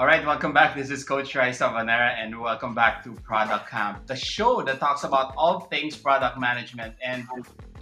[0.00, 0.74] All right, welcome back.
[0.74, 5.04] This is Coach Rai Savanera, and welcome back to Product Camp, the show that talks
[5.04, 6.94] about all things product management.
[7.04, 7.28] And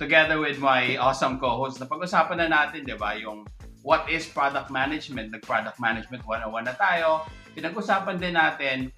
[0.01, 3.47] together with my awesome co-host, na pag-usapan na natin, di ba, yung
[3.87, 7.23] what is product management, nag-product management 101 na tayo.
[7.55, 8.91] Pinag-usapan din natin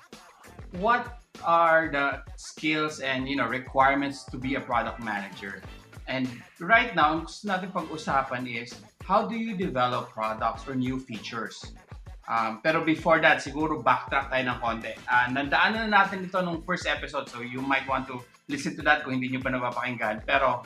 [0.80, 5.60] what are the skills and you know requirements to be a product manager.
[6.08, 6.24] And
[6.56, 8.72] right now, gusto natin pag-usapan is
[9.04, 11.76] how do you develop products or new features?
[12.30, 14.94] Um, pero before that, siguro backtrack tayo ng konti.
[15.10, 18.86] Uh, nandaan na natin ito nung first episode, so you might want to listen to
[18.86, 20.22] that kung hindi nyo pa napapakinggan.
[20.22, 20.62] Pero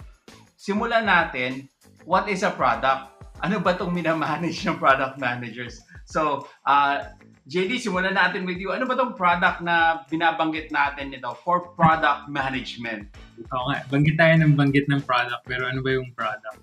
[0.61, 1.65] simulan natin,
[2.05, 3.17] what is a product?
[3.41, 5.81] Ano ba itong minamanage ng product managers?
[6.05, 7.09] So, uh,
[7.49, 8.73] JD, simulan natin with you.
[8.73, 13.09] Ano ba itong product na binabanggit natin nito for product management?
[13.57, 16.61] Oo nga, banggit tayo ng banggit ng product, pero ano ba yung product?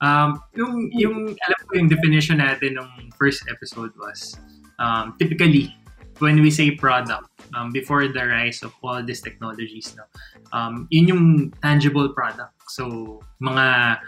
[0.00, 4.36] Um, yung, yung, alam ko yung definition natin ng first episode was,
[4.78, 5.72] um, typically,
[6.18, 10.04] when we say product, um, before the rise of all these technologies, no,
[10.52, 11.24] um, yun yung
[11.62, 12.52] tangible product.
[12.68, 13.98] So, mga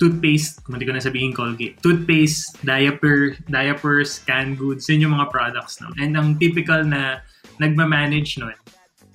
[0.00, 5.80] toothpaste, hindi ko na sabihin Colgate, toothpaste, diaper, diapers, canned goods, yun yung mga products.
[5.80, 5.88] No?
[6.00, 7.22] And ang typical na
[7.60, 8.58] nagma-manage nun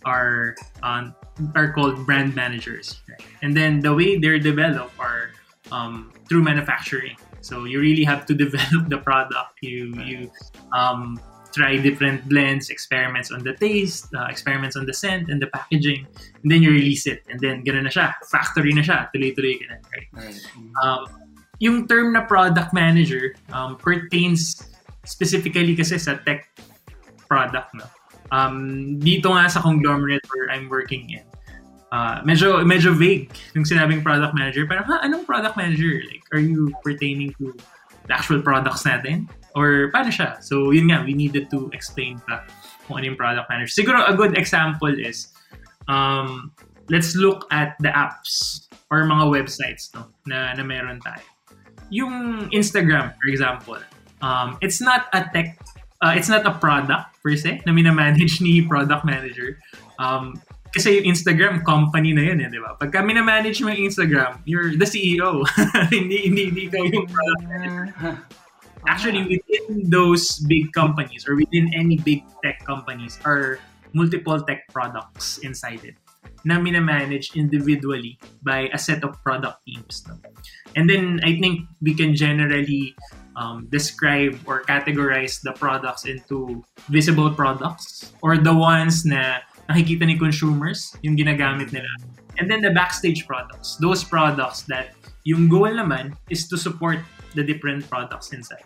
[0.06, 1.14] are, um,
[1.60, 3.02] are called brand managers.
[3.10, 3.20] Right?
[3.44, 5.36] And then the way they're developed are
[5.72, 7.18] um, through manufacturing.
[7.42, 9.58] So you really have to develop the product.
[9.62, 10.32] You you
[10.74, 11.20] um,
[11.58, 16.06] try different blends, experiments on the taste, uh, experiments on the scent and the packaging,
[16.44, 17.24] and then you release it.
[17.30, 20.08] And then ganun na siya, factory na siya, tuloy-tuloy ganun, right?
[20.14, 20.38] right.
[20.84, 21.10] Um,
[21.58, 24.62] yung term na product manager um, pertains
[25.06, 26.46] specifically kasi sa tech
[27.26, 27.74] product.
[27.74, 27.86] No?
[28.30, 31.26] Um, dito nga sa conglomerate where I'm working in,
[31.92, 34.66] uh, medyo medyo vague yung sinabing product manager.
[34.68, 36.02] Pero ha, anong product manager?
[36.08, 37.56] Like, are you pertaining to
[38.08, 39.28] the actual products natin?
[39.58, 40.38] Or paano siya?
[40.44, 42.46] So, yun nga, we needed to explain pa
[42.86, 43.74] kung ano yung product manager.
[43.74, 45.34] Siguro, a good example is,
[45.90, 46.54] um,
[46.90, 51.24] let's look at the apps or mga websites no, na, na meron tayo.
[51.90, 53.80] Yung Instagram, for example,
[54.22, 55.60] um, it's not a tech,
[56.04, 59.60] uh, it's not a product per se na minamanage ni product manager.
[60.00, 60.40] Um,
[60.74, 62.76] kasi yung Instagram, company na yun eh, di ba?
[62.76, 65.44] Pag kami na-manage mo yung Instagram, you're the CEO.
[65.94, 67.86] hindi, hindi, hindi ikaw yung product manager.
[68.88, 73.60] Actually, within those big companies or within any big tech companies are
[73.92, 75.98] multiple tech products inside it
[76.46, 80.06] na mina-manage individually by a set of product teams.
[80.08, 80.16] No?
[80.76, 82.96] And then, I think we can generally
[83.36, 90.18] um, describe or categorize the products into visible products or the ones na nakikita ni
[90.18, 91.90] consumers, yung ginagamit nila.
[92.40, 94.94] And then the backstage products, those products that
[95.28, 97.00] yung goal naman is to support
[97.36, 98.64] the different products inside.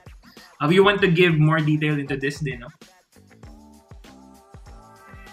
[0.62, 2.70] Uh, we want to give more detail into this din, no?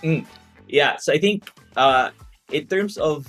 [0.03, 0.25] Mm,
[0.69, 2.11] yeah, so I think uh,
[2.51, 3.27] in terms of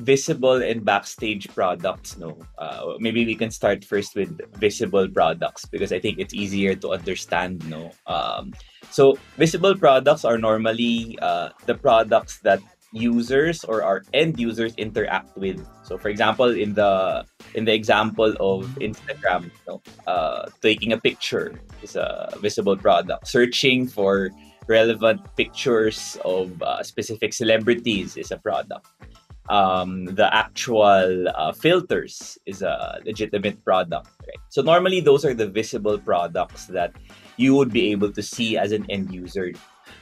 [0.00, 2.38] visible and backstage products no?
[2.58, 6.92] Uh, maybe we can start first with visible products because i think it's easier to
[6.92, 7.92] understand no?
[8.06, 8.52] Um,
[8.90, 12.60] so visible products are normally uh, the products that
[12.92, 15.62] users or our end users interact with.
[15.84, 17.24] So for example in the
[17.54, 23.28] in the example of instagram you know, uh, taking a picture is a visible product.
[23.28, 24.30] Searching for
[24.66, 28.86] relevant pictures of uh, specific celebrities is a product
[29.50, 34.08] um, the actual uh, filters is a legitimate product.
[34.22, 34.38] Right?
[34.48, 36.94] So normally those are the visible products that
[37.36, 39.52] you would be able to see as an end user.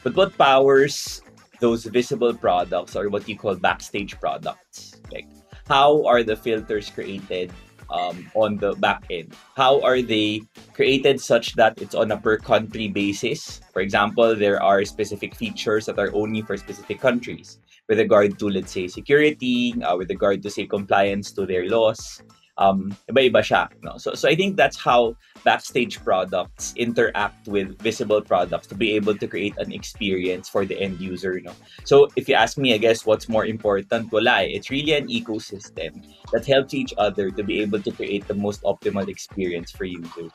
[0.04, 1.22] But what powers
[1.60, 5.00] those visible products are what you call backstage products.
[5.10, 5.26] Like
[5.66, 7.50] how are the filters created
[7.90, 9.34] um, on the back end?
[9.56, 10.42] How are they
[10.74, 13.60] created such that it's on a per country basis?
[13.72, 17.58] For example, there are specific features that are only for specific countries
[17.88, 22.22] with regard to, let's say, security, uh, with regard to, say, compliance to their laws.
[22.58, 23.70] Um, iba-iba siya.
[23.86, 23.96] No?
[23.98, 25.14] So, so I think that's how
[25.44, 30.74] backstage products interact with visible products to be able to create an experience for the
[30.74, 31.38] end user.
[31.38, 31.52] No?
[31.84, 34.58] So if you ask me, I guess what's more important, wala eh.
[34.58, 36.02] It's really an ecosystem
[36.32, 40.34] that helps each other to be able to create the most optimal experience for users.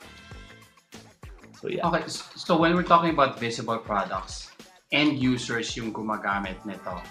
[1.59, 1.87] So yeah.
[1.91, 4.55] Okay, so when we're talking about visible products,
[4.95, 7.03] end users yung gumagamit nito.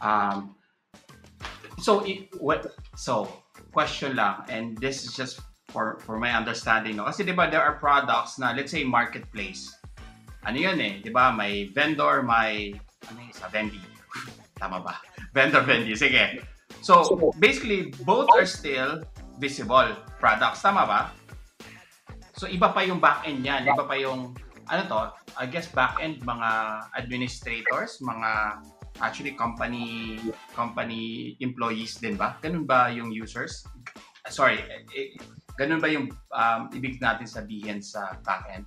[0.00, 0.54] Um,
[1.78, 3.28] so, it, what, so,
[3.72, 7.04] question lang, and this is just for, for my understanding, no?
[7.10, 9.70] Kasi di ba there are products na, let's say, marketplace.
[10.46, 11.34] Ano yun eh, di ba?
[11.34, 12.78] May vendor, may,
[13.10, 13.80] ano yun, sa vendi.
[14.60, 15.02] Tama ba?
[15.34, 15.98] Vendor, vendi.
[15.98, 16.38] Sige.
[16.84, 19.02] So, basically, both are still
[19.40, 19.88] visible
[20.20, 20.62] products.
[20.62, 21.00] Tama ba?
[22.38, 23.66] So, iba pa yung back-end yan.
[23.66, 24.36] Iba pa yung
[24.68, 25.00] ano to,
[25.36, 26.50] I guess back-end mga
[26.96, 28.62] administrators, mga
[29.00, 30.18] actually company
[30.54, 32.38] company employees din ba?
[32.42, 33.66] Ganun ba yung users?
[34.30, 34.62] Sorry,
[34.94, 35.14] eh,
[35.58, 38.66] ganun ba yung um, ibig natin sabihin sa back-end?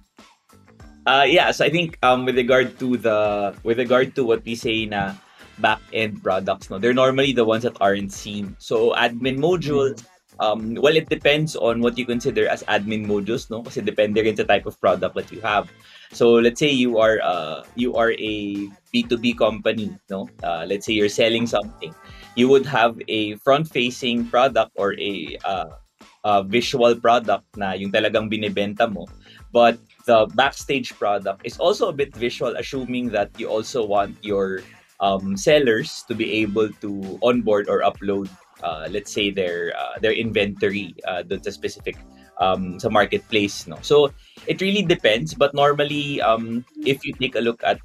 [1.07, 4.59] Uh, yeah, so I think um, with regard to the with regard to what we
[4.59, 5.15] say na
[5.63, 8.59] back end products, no, they're normally the ones that aren't seen.
[8.59, 10.03] So admin modules,
[10.39, 14.35] um, well, it depends on what you consider as admin modules, no, kasi depende rin
[14.35, 15.69] sa type of product that you have.
[16.11, 20.93] So let's say you are uh, you are a B2B company, no, uh, let's say
[20.93, 21.93] you're selling something,
[22.35, 25.75] you would have a front-facing product or a uh,
[26.23, 29.07] uh, visual product na yung talagang binibenta mo,
[29.51, 34.63] but the backstage product is also a bit visual, assuming that you also want your
[34.99, 38.29] um, sellers to be able to onboard or upload,
[38.63, 41.97] uh, let's say their uh, their inventory uh, to sa specific
[42.39, 43.67] um, sa marketplace.
[43.67, 44.11] No, so
[44.47, 45.33] it really depends.
[45.33, 47.79] But normally, um, if you take a look at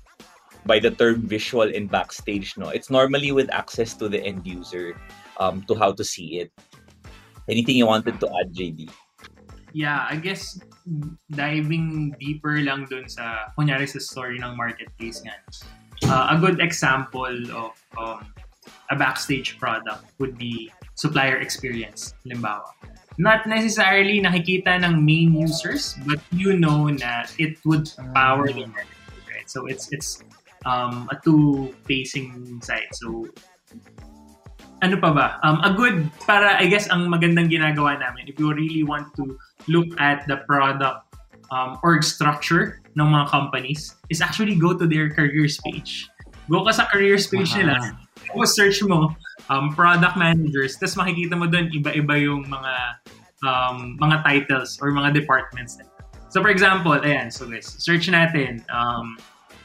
[0.65, 4.97] by the term visual in backstage, no, it's normally with access to the end user
[5.39, 6.53] um, to how to see it.
[7.49, 8.89] Anything you wanted to add, JD?
[9.73, 10.61] Yeah, I guess
[11.31, 15.35] diving deeper lang dun sa, kunyari sa story ng marketplace nga.
[16.07, 18.32] Uh, a good example of um,
[18.93, 22.69] a backstage product would be supplier experience, limbawa.
[23.17, 29.25] Not necessarily nakikita ng main users, but you know na it would power the marketplace,
[29.29, 29.49] right?
[29.49, 30.21] So it's it's
[30.65, 32.89] um, a two-facing site.
[32.97, 33.29] So
[34.83, 35.27] ano pa ba?
[35.47, 39.39] Um, a good, para I guess ang magandang ginagawa namin, if you really want to
[39.71, 41.07] look at the product
[41.55, 46.11] um, org structure ng mga companies, is actually go to their careers page.
[46.51, 47.79] Go ka sa careers page nila,
[48.29, 49.15] tapos search mo
[49.51, 52.75] um, product managers, tapos makikita mo doon iba-iba yung mga
[53.43, 55.79] um, mga titles or mga departments.
[56.31, 59.19] So for example, ayan, so guys, search natin, um,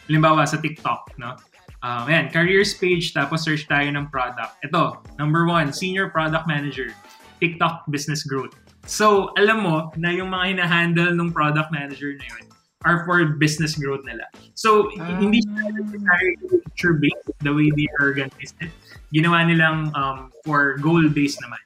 [0.10, 1.38] halimbawa sa TikTok, no?
[1.86, 4.58] Um, ayan, careers page, tapos search tayo ng product.
[4.66, 6.92] Ito, number one, Senior Product Manager,
[7.40, 8.58] TikTok Business Growth.
[8.88, 12.47] So, alam mo na yung mga hinahandle ng product manager na yun
[12.86, 14.28] are for business growth nila.
[14.54, 15.18] So, ah.
[15.18, 18.70] hindi siya necessarily feature-based the way they organize it.
[19.10, 21.62] Ginawa nilang um, for goal-based naman.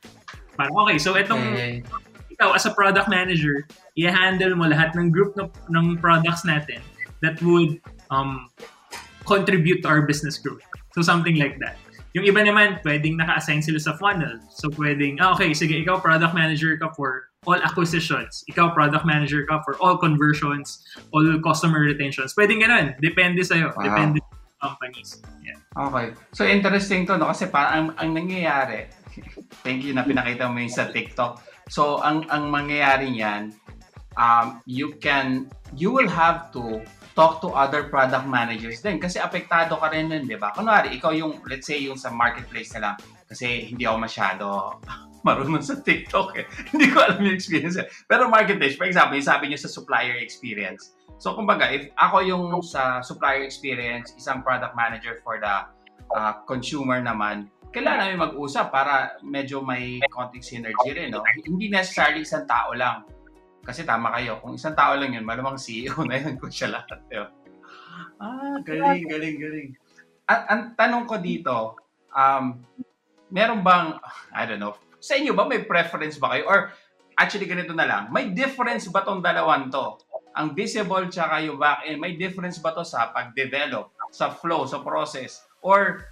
[0.56, 1.84] Parang, okay, so itong okay.
[2.32, 3.68] ikaw as a product manager,
[4.00, 6.80] i-handle mo lahat ng group ng, ng products natin
[7.20, 7.78] that would
[8.10, 8.48] um,
[9.28, 10.64] contribute to our business growth.
[10.96, 11.76] So something like that.
[12.12, 14.44] Yung iba naman, pwedeng naka-assign sila sa funnel.
[14.52, 18.44] So pwedeng, ah, okay, sige, ikaw product manager ka for all acquisitions.
[18.52, 20.84] Ikaw product manager ka for all conversions,
[21.16, 22.36] all customer retentions.
[22.36, 23.00] Pwedeng ganun.
[23.00, 23.72] Depende sa'yo.
[23.74, 23.84] Wow.
[23.88, 25.24] Depende sa companies.
[25.42, 25.58] Yeah.
[25.74, 26.14] Okay.
[26.36, 27.32] So interesting to, no?
[27.32, 28.92] Kasi parang ang, ang nangyayari,
[29.66, 31.40] thank you na pinakita mo yung sa TikTok.
[31.72, 33.56] So ang ang mangyayari niyan,
[34.20, 39.76] um, you can, you will have to talk to other product managers din kasi apektado
[39.78, 40.56] ka rin nun, di ba?
[40.56, 42.96] Kunwari, ikaw yung, let's say, yung sa marketplace na lang
[43.28, 44.46] kasi hindi ako masyado
[45.28, 46.46] marunong sa TikTok eh.
[46.74, 47.88] hindi ko alam yung experience eh.
[48.08, 50.98] Pero marketplace, for example, yung sabi niyo sa supplier experience.
[51.22, 55.70] So, kumbaga, if ako yung sa supplier experience, isang product manager for the
[56.18, 61.24] uh, consumer naman, kailangan namin mag-usap para medyo may konting synergy rin, no?
[61.46, 63.06] Hindi necessarily isang tao lang
[63.62, 67.00] kasi tama kayo, kung isang tao lang yun, malamang CEO na yun kung siya lahat.
[67.06, 67.30] Diba?
[68.18, 69.70] Ah, galing, galing, galing.
[70.26, 71.78] At ang tanong ko dito,
[72.14, 72.62] um,
[73.30, 73.98] meron bang,
[74.34, 76.46] I don't know, sa inyo ba may preference ba kayo?
[76.46, 76.60] Or
[77.18, 79.98] actually ganito na lang, may difference ba tong dalawan to?
[80.32, 85.44] Ang visible tsaka yung back-end, may difference ba to sa pag-develop, sa flow, sa process?
[85.60, 86.08] Or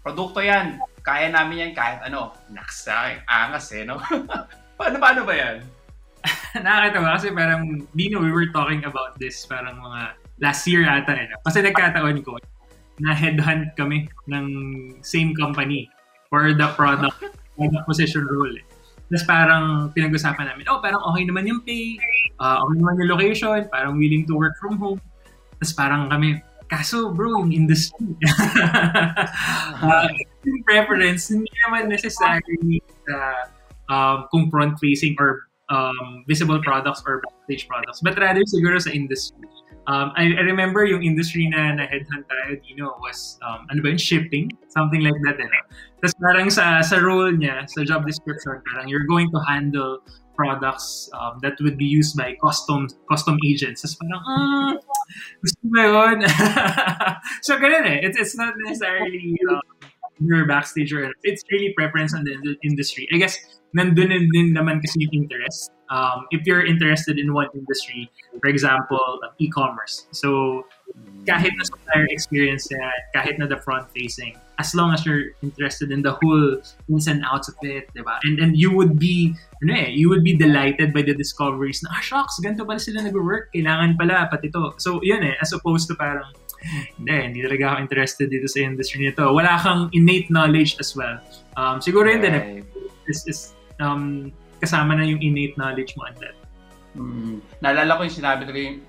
[0.00, 3.98] produkto yan, kaya namin yan kahit ano, naksa, angas eh, no?
[4.78, 5.75] paano, paano ba yan?
[6.64, 11.26] nakakatawa kasi parang, Dino, we were talking about this parang mga last year ata eh.
[11.28, 11.36] No?
[11.44, 12.36] Kasi nagkataon ko
[13.00, 14.46] na headhunt kami ng
[15.04, 15.88] same company
[16.32, 17.20] for the product,
[17.56, 18.52] product position role.
[18.56, 18.64] Eh.
[19.06, 21.94] Tapos parang pinag-usapan namin, oh, parang okay naman yung pay,
[22.42, 24.98] uh, okay naman yung location, parang willing to work from home.
[25.62, 28.18] Tapos parang kami, kaso bro, yung industry.
[29.78, 30.10] uh,
[30.46, 33.46] yung preference, hindi naman necessarily uh,
[33.86, 39.48] um, kung front-facing or um, visible products or backstage products, but rather siguro sa industry.
[39.86, 43.98] Um, I, I remember yung industry na na-headhunt tayo, Dino, was, um, ano ba yun,
[43.98, 44.50] shipping?
[44.66, 45.38] Something like that.
[45.38, 45.46] Eh.
[46.02, 50.02] Tapos parang sa, sa role niya, sa job description, parang you're going to handle
[50.34, 53.86] products um, that would be used by custom custom agents.
[53.86, 54.74] Tapos parang, ah,
[55.38, 56.18] gusto mo yun?
[57.46, 58.02] so, ganun eh.
[58.02, 59.62] It's, it's not necessarily um,
[60.18, 63.08] your backstage or it's really preference on the industry.
[63.14, 63.38] I guess
[63.76, 69.20] nandun din naman kasi yung interest Um, if you're interested in one industry, for example,
[69.38, 70.06] e-commerce.
[70.10, 70.66] So,
[71.26, 76.02] kahit na supplier experience yan, kahit na the front-facing, as long as you're interested in
[76.02, 76.58] the whole
[76.90, 78.18] ins and outs of it, di ba?
[78.24, 81.90] And, and you would be, ano eh, you would be delighted by the discoveries na,
[81.94, 84.74] ah, shocks, ganito pala sila nag-work, kailangan pala, pati to.
[84.78, 86.26] So, yun eh, as opposed to parang,
[86.98, 89.22] hindi, hindi talaga ako interested dito sa industry nito.
[89.30, 91.22] Wala kang innate knowledge as well.
[91.54, 92.66] Um, siguro yun din eh,
[93.06, 96.36] is, is um, kasama na yung innate knowledge mo and that.
[96.96, 97.44] Mm.
[97.60, 98.80] Naalala ko yung sinabi ko yung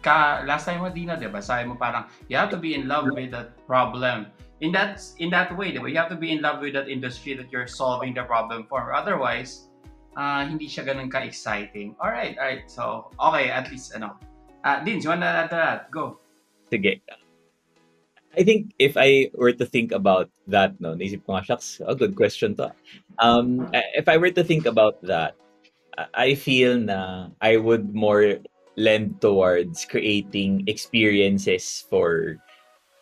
[0.00, 1.44] ka last time mo Dina, 'di ba?
[1.44, 4.32] Sabi mo parang you have to be in love with that problem.
[4.64, 5.88] In that in that way, 'di ba?
[5.88, 8.96] You have to be in love with that industry that you're solving the problem for.
[8.96, 9.68] Otherwise,
[10.16, 11.96] uh, hindi siya ganun ka-exciting.
[12.00, 12.64] All right, all right.
[12.68, 14.16] So, okay, at least ano.
[14.64, 15.92] Uh, Dins, you wanna add to that?
[15.92, 16.20] Go.
[16.72, 17.00] Sige.
[18.38, 21.94] I think if I were to think about that, no, naisip ko nga, shucks, a
[21.94, 22.70] good question to.
[23.18, 23.68] Um,
[23.98, 25.34] if I were to think about that,
[26.14, 28.38] I feel na I would more
[28.78, 32.38] lend towards creating experiences for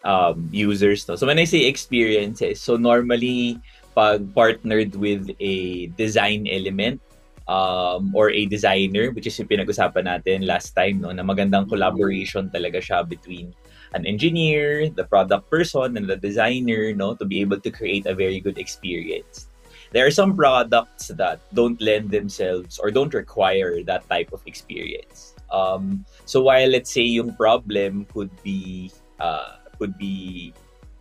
[0.04, 1.06] um, users.
[1.06, 1.14] No?
[1.14, 3.60] So when I say experiences, so normally
[3.94, 7.00] pag partnered with a design element
[7.46, 12.48] um, or a designer, which is yung pinag-usapan natin last time, no, na magandang collaboration
[12.48, 13.52] talaga siya between
[13.94, 18.14] an engineer, the product person, and the designer, no, to be able to create a
[18.14, 19.48] very good experience.
[19.92, 25.34] There are some products that don't lend themselves or don't require that type of experience.
[25.50, 30.52] Um, so while let's say yung problem could be uh, could be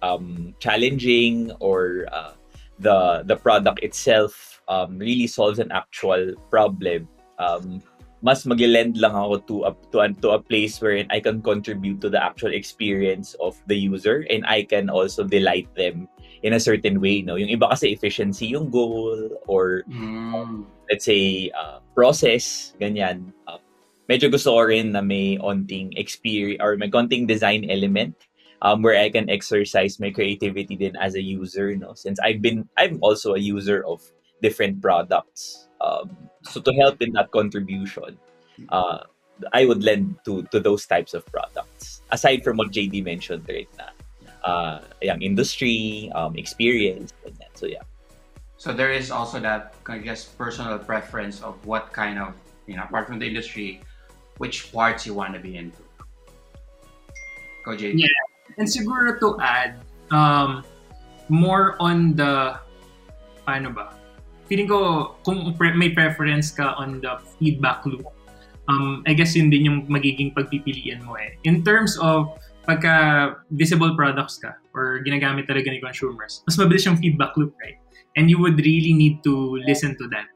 [0.02, 2.32] um, challenging or uh,
[2.80, 7.08] the the product itself um, really solves an actual problem,
[7.40, 7.82] um,
[8.22, 12.02] mas mag-lend lang ako to a, to, a, to a place where I can contribute
[12.02, 16.10] to the actual experience of the user and I can also delight them
[16.42, 17.22] in a certain way.
[17.22, 17.36] No?
[17.36, 20.66] Yung iba kasi efficiency yung goal or mm.
[20.90, 23.34] let's say uh, process, ganyan.
[23.46, 23.62] Uh,
[24.10, 28.16] medyo gusto ko rin na may onting experience or may konting design element
[28.62, 31.76] um, where I can exercise my creativity din as a user.
[31.76, 31.94] No?
[31.94, 34.02] Since I've been, I'm also a user of
[34.42, 35.67] different products.
[35.82, 38.18] Um, so to help in that contribution,
[38.70, 39.06] uh,
[39.54, 42.02] I would lend to to those types of products.
[42.12, 43.94] Aside from what JD mentioned right na,
[44.48, 47.14] uh, yung industry, um, experience,
[47.54, 47.86] So yeah.
[48.58, 52.34] So there is also that, I guess, personal preference of what kind of,
[52.66, 53.82] you know, apart from the industry,
[54.42, 55.78] which parts you want to be into.
[57.66, 58.02] Go, JD.
[58.02, 58.58] Yeah.
[58.58, 59.78] And siguro to add,
[60.10, 60.66] um,
[61.30, 62.58] more on the,
[63.46, 63.94] paano ba?
[64.48, 68.08] Feeling ko kung pre- may preference ka on the feedback loop,
[68.68, 71.36] um, I guess yun din yung magiging pagpipilian mo eh.
[71.44, 72.32] In terms of
[72.68, 77.80] pagka visible products ka or ginagamit talaga ni consumers, mas mabilis yung feedback loop, right?
[78.20, 80.28] And you would really need to listen to them.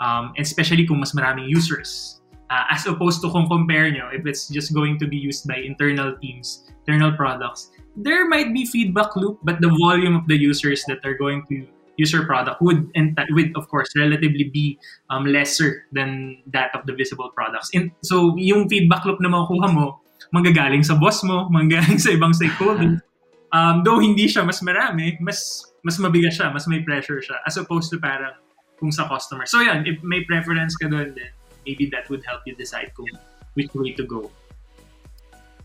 [0.00, 2.20] Um, especially kung mas maraming users.
[2.50, 5.54] Uh, as opposed to kung compare nyo, if it's just going to be used by
[5.60, 10.82] internal teams, internal products, there might be feedback loop, but the volume of the users
[10.88, 11.68] that are going to
[12.00, 12.88] user product would
[13.36, 14.80] would of course relatively be
[15.12, 17.68] um, lesser than that of the visible products.
[17.76, 20.00] And so yung feedback loop na makukuha mo
[20.32, 23.04] manggagaling sa boss mo, manggagaling sa ibang stakeholders.
[23.52, 27.60] Um, though hindi siya mas marami, mas mas mabigat siya, mas may pressure siya as
[27.60, 28.32] opposed to parang
[28.80, 29.44] kung sa customer.
[29.44, 31.30] So yan, if may preference ka doon then
[31.68, 33.10] maybe that would help you decide kung
[33.52, 34.32] which way to go.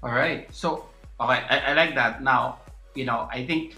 [0.04, 0.46] All right.
[0.54, 0.86] So,
[1.18, 2.22] okay, I, I like that.
[2.22, 2.60] Now,
[2.94, 3.76] you know, I think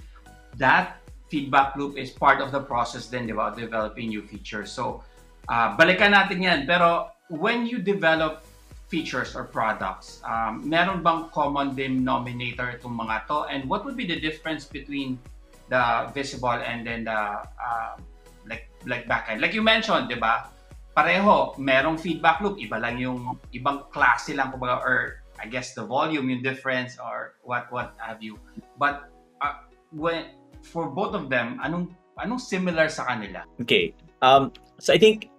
[0.58, 4.72] that feedback loop is part of the process then, di ba, developing new features.
[4.72, 5.04] So,
[5.52, 6.60] uh, balikan natin yan.
[6.64, 8.48] Pero, when you develop
[8.88, 13.44] features or products, um, meron bang common denominator itong mga to?
[13.52, 15.20] And what would be the difference between
[15.68, 18.00] the visible and then the uh,
[18.48, 19.44] like like backend?
[19.44, 20.48] Like you mentioned, di ba?
[20.96, 22.58] Pareho, merong feedback loop.
[22.58, 27.38] Iba lang yung ibang klase lang kumbaga or I guess the volume, yung difference or
[27.46, 28.40] what what have you.
[28.82, 29.12] But
[29.44, 30.37] uh, when
[30.68, 33.48] for both of them, anong anong similar sa kanila?
[33.64, 33.96] Okay.
[34.22, 34.52] Um
[34.84, 35.32] so I think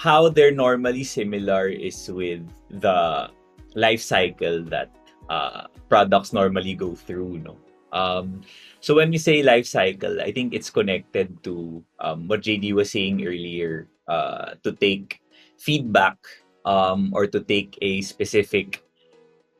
[0.00, 3.28] how they're normally similar is with the
[3.74, 4.88] life cycle that
[5.28, 7.56] uh, products normally go through, no.
[7.92, 8.42] Um,
[8.80, 12.90] so when we say life cycle, I think it's connected to um, what JD was
[12.90, 13.88] saying earlier.
[14.08, 15.22] Uh, to take
[15.56, 16.18] feedback
[16.64, 18.82] um, or to take a specific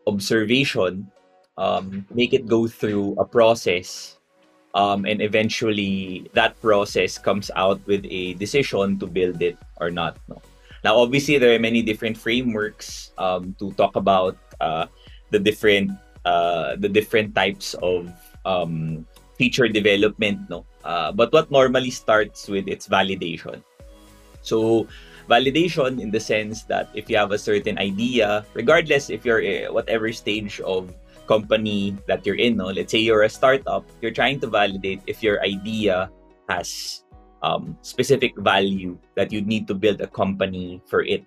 [0.08, 1.06] observation,
[1.56, 4.18] um, make it go through a process
[4.74, 10.16] um, and eventually that process comes out with a decision to build it or not.
[10.28, 10.40] No?
[10.84, 14.86] Now, obviously, there are many different frameworks um, to talk about uh,
[15.30, 15.92] the different
[16.24, 18.12] uh, the different types of
[18.44, 20.48] um, feature development.
[20.48, 23.62] No, uh, but what normally starts with its validation.
[24.40, 24.88] So,
[25.28, 29.72] validation in the sense that if you have a certain idea, regardless if you're uh,
[29.72, 30.92] whatever stage of
[31.30, 32.75] company that you're in, no?
[32.75, 36.10] let's say you're a startup, you're trying to validate if your idea
[36.50, 37.06] has
[37.46, 41.22] um, specific value that you need to build a company for it.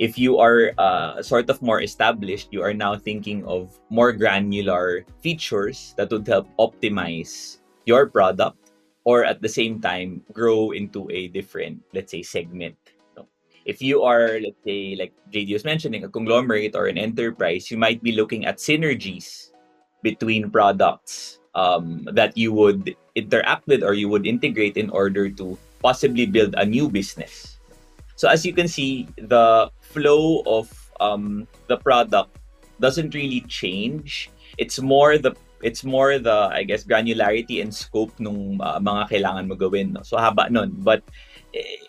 [0.00, 5.04] If you are uh, sort of more established, you are now thinking of more granular
[5.20, 8.72] features that would help optimize your product
[9.04, 12.76] or at the same time grow into a different, let's say, segment.
[13.64, 17.76] If you are, let's say, like JD was mentioning, a conglomerate or an enterprise, you
[17.76, 19.50] might be looking at synergies
[20.02, 25.58] between products um, that you would interact with or you would integrate in order to
[25.82, 27.58] possibly build a new business.
[28.16, 30.68] So as you can see, the flow of
[31.00, 32.36] um, the product
[32.78, 34.30] doesn't really change.
[34.58, 39.48] It's more the it's more the I guess granularity and scope nung uh, mga kailangan
[39.48, 39.92] mo gawin.
[39.92, 40.02] No?
[40.02, 40.76] So haba nun.
[40.80, 41.04] But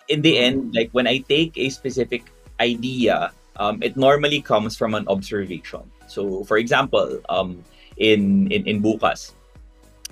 [0.08, 4.96] in the end, like when I take a specific idea, um, it normally comes from
[4.96, 5.84] an observation.
[6.08, 7.64] So for example, um,
[7.98, 9.34] in in in Bukas,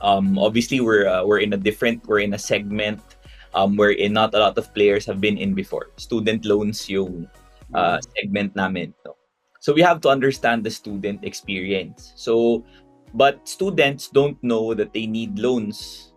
[0.02, 3.02] um, obviously, we're uh, we're in a different we're in a segment
[3.54, 5.92] um, wherein not a lot of players have been in before.
[5.98, 7.28] Student loans yung
[7.74, 8.94] uh, segment namin.
[9.06, 9.16] No?
[9.60, 12.14] So we have to understand the student experience.
[12.16, 12.64] So,
[13.14, 16.14] but students don't know that they need loans.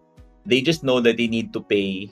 [0.47, 2.11] They just know that they need to pay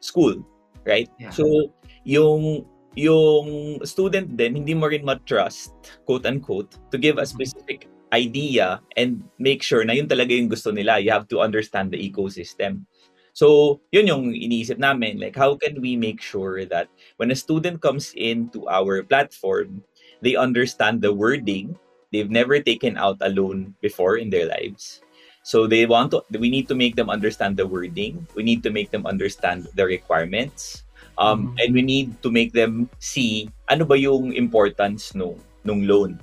[0.00, 0.40] school,
[0.84, 1.08] right?
[1.18, 1.30] Yeah.
[1.30, 1.72] So,
[2.04, 7.32] yung yung student din hindi mo rin ma-trust quote unquote to give a mm-hmm.
[7.32, 11.00] specific idea and make sure na yun talaga yung gusto nila.
[11.00, 12.84] You have to understand the ecosystem.
[13.32, 15.16] So, yun yung iniisip namin.
[15.16, 19.80] Like, how can we make sure that when a student comes into our platform,
[20.20, 21.80] they understand the wording.
[22.12, 25.00] They've never taken out a loan before in their lives.
[25.42, 28.26] So they want to, we need to make them understand the wording.
[28.34, 30.84] We need to make them understand the requirements.
[31.18, 31.56] Um, mm-hmm.
[31.58, 36.20] And we need to make them see ano ba yung importance nung, nung loan.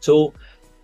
[0.00, 0.32] So,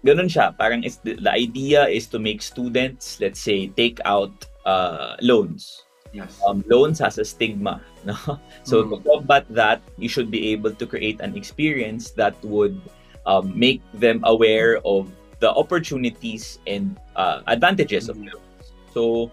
[0.05, 0.57] ganun siya.
[0.57, 4.31] Parang is the, the idea is to make students, let's say, take out
[4.67, 5.85] uh, loans.
[6.13, 6.39] Yes.
[6.47, 7.81] Um, loans has a stigma.
[8.05, 8.21] No?
[8.69, 8.93] So mm.
[8.93, 12.77] to combat that, you should be able to create an experience that would
[13.25, 15.09] um, make them aware of
[15.41, 18.11] the opportunities and uh, advantages mm.
[18.11, 18.73] of loans.
[18.93, 19.31] So,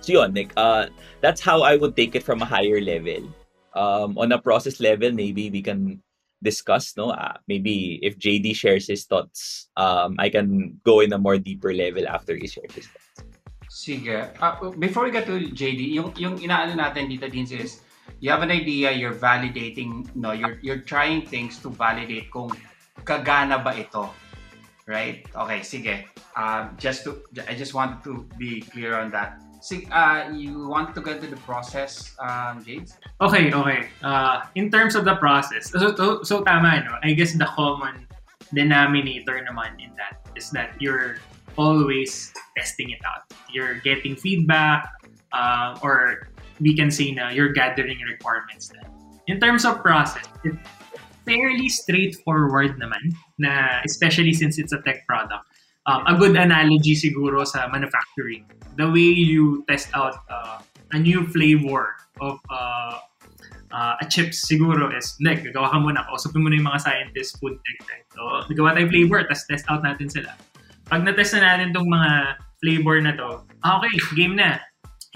[0.00, 0.86] so yun, like, uh,
[1.20, 3.28] that's how I would take it from a higher level.
[3.74, 6.02] Um, on a process level, maybe we can
[6.42, 11.18] discuss no uh, maybe if JD shares his thoughts um I can go in a
[11.18, 13.24] more deeper level after he shares his thoughts
[13.76, 14.08] Sige.
[14.40, 17.84] Uh, before we get to JD, yung yung inaano natin dito din is
[18.24, 22.48] you have an idea, you're validating, no, you're you're trying things to validate kung
[23.04, 24.08] kagana ba ito.
[24.86, 25.26] Right?
[25.34, 26.06] Okay, sige.
[26.38, 27.18] Um, just to
[27.50, 29.42] I just wanted to be clear on that.
[29.58, 32.94] Sig, uh, you want to get to the process, um, Jades?
[33.18, 33.88] Okay, okay.
[33.98, 36.94] Uh, in terms of the process, so, so, so tama, no?
[37.02, 38.06] I guess the common
[38.54, 41.18] denominator naman in that is that you're
[41.58, 43.26] always testing it out.
[43.50, 44.86] You're getting feedback,
[45.32, 46.28] uh, or
[46.60, 48.86] we can say na you're gathering requirements then.
[49.26, 50.56] In terms of process, it's
[51.26, 55.44] fairly straightforward naman, na especially since it's a tech product.
[55.86, 58.46] Um, a good analogy siguro sa manufacturing.
[58.78, 60.58] The way you test out uh,
[60.90, 62.98] a new flavor of uh,
[63.70, 67.38] uh, a chips siguro is, like, gagawa ka muna, kausapin mo na yung mga scientists,
[67.38, 68.02] food tech, tech.
[68.14, 70.34] So, nagawa tayo flavor, tapos test out natin sila.
[70.86, 74.62] Pag na-test na natin tong mga flavor na to, ah, okay, game na.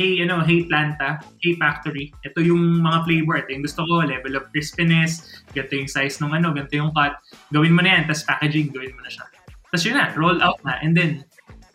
[0.01, 4.33] Hey, ano, hey Planta, hey Factory, ito yung mga flavor, ito yung gusto ko, level
[4.33, 7.21] of crispiness, ganito yung size ng ano, ganito yung cut,
[7.53, 9.29] gawin mo na yan, tapos packaging, gawin mo na siya.
[9.69, 10.81] Tapos yun na, roll out na.
[10.81, 11.29] And then,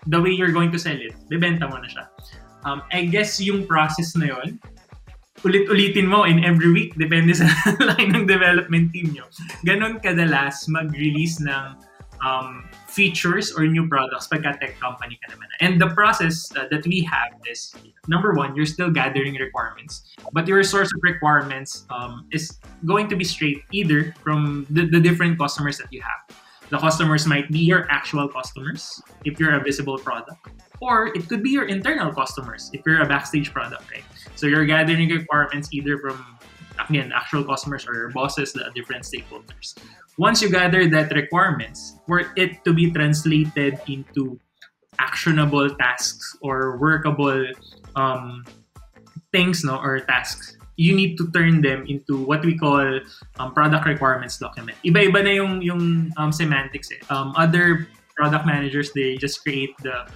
[0.10, 2.10] the way you're going to sell it, bebenta mo na siya.
[2.66, 4.58] Um, I guess yung process na yun,
[5.46, 7.46] ulit-ulitin mo in every week, depende sa
[7.94, 9.30] line ng development team nyo.
[9.70, 11.78] Ganon kadalas mag-release ng
[12.26, 15.52] um, features or new products pagka tech company ka naman.
[15.60, 17.76] And the process uh, that we have is,
[18.08, 20.16] number one, you're still gathering requirements.
[20.32, 22.56] But your source of requirements um, is
[22.88, 26.40] going to be straight either from the, the different customers that you have.
[26.72, 30.50] The customers might be your actual customers if you're a visible product,
[30.82, 34.02] or it could be your internal customers if you're a backstage product, right?
[34.34, 36.26] So you're gathering requirements either from
[36.90, 39.78] again actual customers or your bosses, the different stakeholders.
[40.18, 44.40] Once you gather that requirements, for it to be translated into
[45.00, 47.46] actionable tasks or workable
[47.96, 48.46] um,
[49.32, 53.00] things, no, or tasks you need to turn them into what we call
[53.40, 54.78] um, product requirements document.
[54.84, 56.92] Iba-iba na yung yung um, semantics.
[56.92, 57.00] Eh.
[57.08, 60.08] Um, other product managers they just create the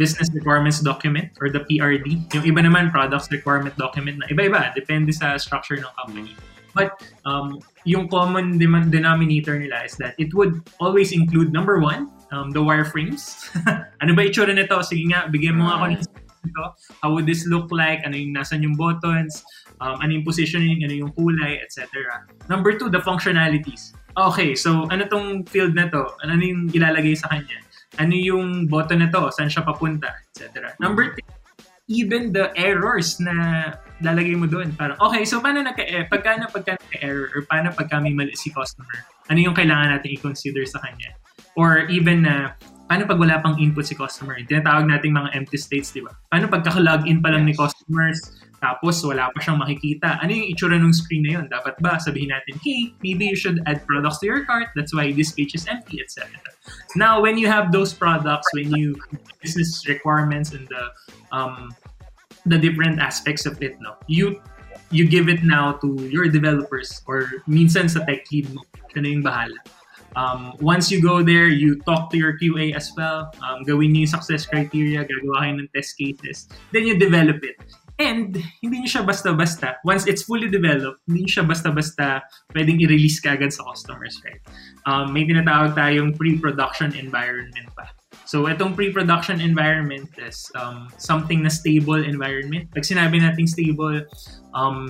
[0.00, 2.24] business requirements document or the PRD.
[2.32, 4.72] Yung iba naman, products requirement document na iba-iba.
[4.72, 6.32] Depende sa structure ng company.
[6.72, 12.08] But um, yung common dem- denominator nila is that it would always include, number one,
[12.32, 13.52] um, the wireframes.
[14.02, 14.80] ano ba itsura nito?
[14.80, 16.00] Sige nga, bigyan mo nga ako ng
[16.40, 16.64] ito.
[17.04, 18.00] How would this look like?
[18.08, 19.44] Ano yung nasan yung buttons?
[19.84, 20.80] Um, ano yung positioning?
[20.80, 21.60] Ano yung kulay?
[21.60, 21.84] Etc.
[22.48, 23.92] Number two, the functionalities.
[24.16, 26.02] Okay, so ano tong field na to?
[26.24, 27.60] Ano yung ilalagay sa kanya?
[28.00, 30.72] Ano yung button na to, saan siya papunta, etc.
[30.80, 31.28] Number three,
[31.90, 33.68] even the errors na
[34.00, 34.72] lalagay mo doon.
[34.72, 38.32] Parang, okay, so paano nagka eh, pagka na pagka error or paano pagka may mali
[38.32, 41.12] si customer, ano yung kailangan natin i-consider sa kanya?
[41.58, 42.46] Or even na, uh,
[42.88, 44.38] paano pag wala pang input si customer?
[44.40, 46.14] Tinatawag nating mga empty states, di ba?
[46.30, 47.48] Paano pagka-login pa lang yes.
[47.50, 48.18] ni customers,
[48.60, 50.20] tapos wala pa siyang makikita.
[50.20, 51.46] Ano yung itsura ng screen na yun?
[51.48, 54.68] Dapat ba sabihin natin, hey, maybe you should add products to your cart.
[54.76, 56.28] That's why this page is empty, etc.
[56.92, 59.00] Now, when you have those products, when you
[59.40, 60.84] business requirements and the
[61.32, 61.72] um,
[62.44, 64.44] the different aspects of it, no, you
[64.92, 68.60] you give it now to your developers or minsan sa tech lead mo.
[68.92, 69.56] Siya yung bahala.
[70.16, 73.30] Um, once you go there, you talk to your QA as well.
[73.46, 76.50] Um, gawin niyo yung success criteria, gagawa kayo ng test cases.
[76.74, 77.62] Then you develop it.
[78.00, 78.32] And
[78.64, 79.76] hindi niyo siya basta-basta.
[79.84, 82.24] Once it's fully developed, hindi niyo siya basta-basta
[82.56, 84.40] pwedeng i-release kagad sa customers, right?
[84.88, 87.92] Um, may tinatawag tayong pre-production environment pa.
[88.24, 92.72] So, itong pre-production environment is um, something na stable environment.
[92.72, 94.06] Pag sinabi natin stable,
[94.56, 94.88] um,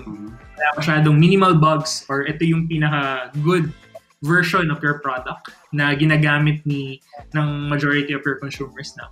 [0.54, 3.74] wala masyadong minimal bugs or ito yung pinaka-good
[4.22, 7.00] version of your product na ginagamit ni
[7.34, 9.10] ng majority of your consumers now.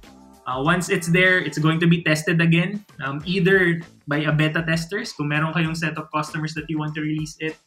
[0.49, 4.65] Uh, once it's there, it's going to be tested again, um, either by a beta
[4.65, 7.61] testers, kung meron kayong set of customers that you want to release it,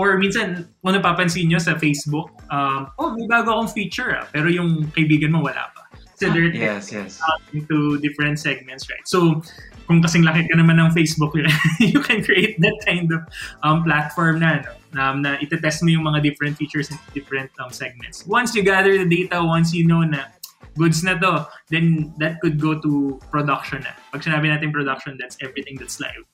[0.00, 4.48] or minsan, kung napapansin nyo sa Facebook, um, oh, may bago akong feature, ah, pero
[4.48, 5.84] yung kaibigan mo wala pa.
[6.16, 7.20] So they're yes, yes.
[7.52, 9.02] into different segments, right?
[9.04, 9.42] So,
[9.90, 11.34] kung kasing laki ka naman ng Facebook,
[11.82, 13.26] you can create that kind of
[13.60, 14.72] um, platform na, no?
[14.96, 18.24] um, na itetest mo yung mga different features in different um, segments.
[18.24, 20.30] Once you gather the data, once you know na
[20.76, 23.92] goods na to, then that could go to production na.
[24.12, 26.24] Pag sinabi natin production, that's everything that's live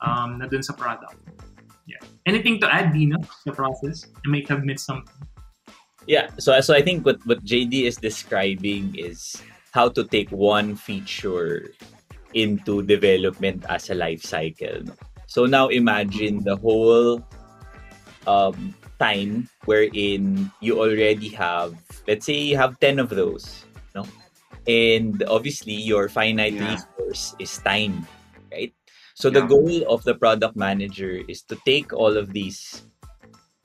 [0.00, 1.16] um, na dun sa product.
[1.86, 2.02] Yeah.
[2.26, 4.06] Anything to add, Dino, the process?
[4.24, 5.26] You might have missed something.
[6.06, 9.36] Yeah, so so I think what what JD is describing is
[9.70, 11.70] how to take one feature
[12.34, 14.86] into development as a life cycle.
[15.26, 17.22] So now imagine the whole
[18.26, 21.74] um, time wherein you already have,
[22.06, 24.04] let's say you have 10 of those no?
[24.66, 26.76] And obviously, your finite yeah.
[26.76, 28.06] resource is time,
[28.52, 28.74] right?
[29.14, 29.40] So yeah.
[29.40, 32.86] the goal of the product manager is to take all of these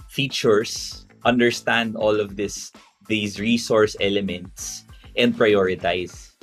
[0.09, 2.71] features, understand all of this
[3.07, 4.83] these resource elements,
[5.15, 6.33] and prioritize.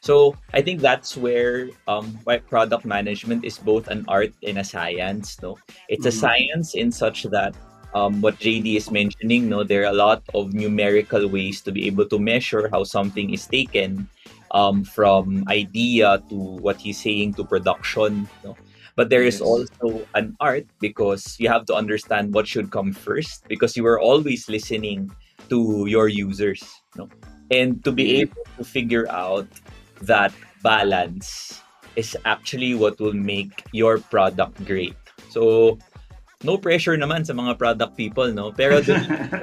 [0.00, 5.36] So I think that's where um, product management is both an art and a science.
[5.42, 6.08] No, it's mm-hmm.
[6.08, 7.54] a science in such that
[7.94, 11.86] um, what JD is mentioning, no, there are a lot of numerical ways to be
[11.86, 14.08] able to measure how something is taken
[14.52, 18.28] um, from idea to what he's saying to production.
[18.44, 18.56] No?
[18.96, 23.46] But there is also an art because you have to understand what should come first
[23.48, 25.10] because you are always listening
[25.48, 26.62] to your users.
[26.96, 27.08] No?
[27.50, 28.22] And to be mm-hmm.
[28.22, 29.48] able to figure out
[30.02, 31.60] that balance
[31.96, 34.94] is actually what will make your product great.
[35.30, 35.78] So
[36.44, 38.52] no pressure naman sa mga product people, no?
[38.52, 38.80] Pero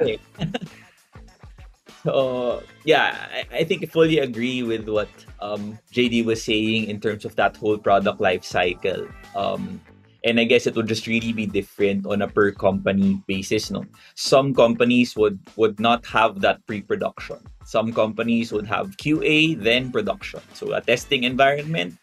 [0.06, 0.18] eh.
[2.04, 5.08] so, yeah, I, I think I fully agree with what
[5.40, 9.06] um, JD was saying in terms of that whole product life cycle.
[9.36, 9.80] Um,
[10.24, 13.86] and I guess it would just really be different on a per company basis, no?
[14.14, 17.38] Some companies would would not have that pre-production.
[17.64, 20.40] Some companies would have QA then production.
[20.54, 21.94] So a testing environment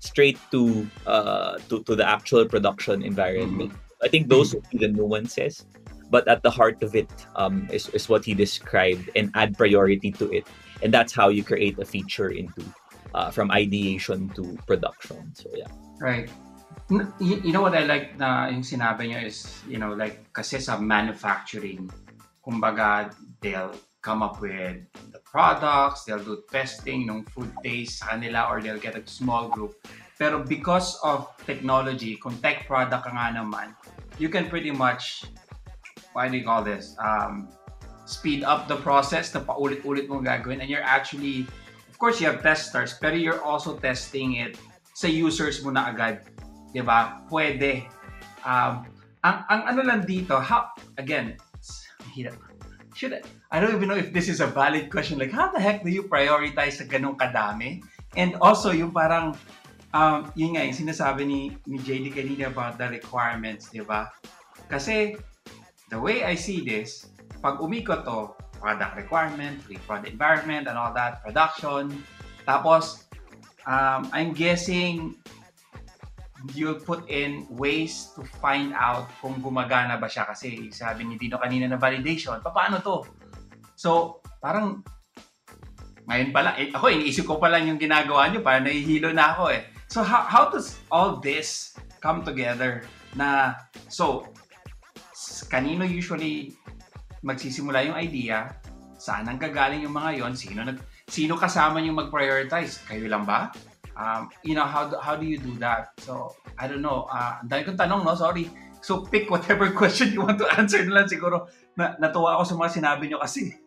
[0.00, 3.72] straight to uh to, to the actual production environment.
[3.72, 3.91] Mm-hmm.
[4.02, 5.64] I think those would be the nuances.
[6.10, 10.12] But at the heart of it um, is, is what he described and add priority
[10.20, 10.46] to it.
[10.82, 12.62] And that's how you create a feature into
[13.14, 15.34] uh, from ideation to production.
[15.34, 15.68] So yeah.
[16.00, 16.28] Right.
[17.20, 20.76] You, know what I like na yung sinabi niyo is, you know, like kasi sa
[20.76, 21.88] manufacturing,
[22.44, 28.50] kumbaga they'll come up with the products, they'll do testing ng food taste sa kanila
[28.50, 29.72] or they'll get a small group.
[30.22, 33.74] Pero because of technology, kung tech product ka nga naman,
[34.22, 35.26] you can pretty much,
[36.14, 36.94] what do you call this?
[37.02, 37.50] Um,
[38.06, 41.42] speed up the process na paulit-ulit mong gagawin and you're actually,
[41.90, 44.54] of course you have testers, pero you're also testing it
[44.94, 46.22] sa users mo na agad.
[46.22, 46.70] ba?
[46.70, 46.98] Diba?
[47.26, 47.90] Pwede.
[48.46, 48.86] Um,
[49.26, 50.70] ang, ang ano lang dito, how,
[51.02, 51.34] again,
[52.94, 55.18] should I, I don't even know if this is a valid question.
[55.18, 57.82] Like, how the heck do you prioritize sa ganong kadami?
[58.14, 59.34] And also, yung parang,
[59.94, 64.10] um, yun nga, yung sinasabi ni, ni JD kanina about the requirements, di ba?
[64.68, 65.16] Kasi,
[65.92, 67.12] the way I see this,
[67.44, 71.92] pag umikot to, product requirement, pre-prod environment, and all that, production,
[72.48, 73.06] tapos,
[73.68, 75.14] um, I'm guessing
[76.54, 81.38] you'll put in ways to find out kung gumagana ba siya kasi sabi ni Dino
[81.38, 83.06] kanina na validation, paano to?
[83.78, 84.82] So, parang
[86.02, 89.54] ngayon pala, eh, ako iniisip ko pa lang yung ginagawa niyo para nahihilo na ako
[89.54, 89.71] eh.
[89.92, 93.60] So, how, how does all this come together na,
[93.92, 94.24] so,
[95.52, 96.56] kanino usually
[97.20, 98.56] magsisimula yung idea,
[98.96, 100.80] saan ang gagaling yung mga yon, sino nag
[101.12, 102.80] sino kasama yung mag-prioritize?
[102.88, 103.52] Kayo lang ba?
[103.92, 105.92] Um, you know, how do, how do you do that?
[106.00, 107.04] So, I don't know.
[107.12, 108.16] Uh, ang dami kong tanong, no?
[108.16, 108.48] Sorry.
[108.80, 111.52] So, pick whatever question you want to answer na lang siguro.
[111.76, 113.60] Na, natuwa ako sa mga sinabi nyo kasi.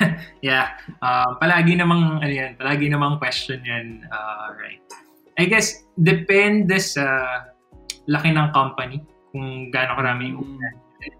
[0.44, 0.76] yeah.
[1.00, 4.04] Uh, palagi namang, ano yan, palagi namang question yan.
[4.12, 4.82] Uh, right.
[5.36, 7.04] I guess, depende sa
[8.08, 10.56] laki ng company kung gaano karami yung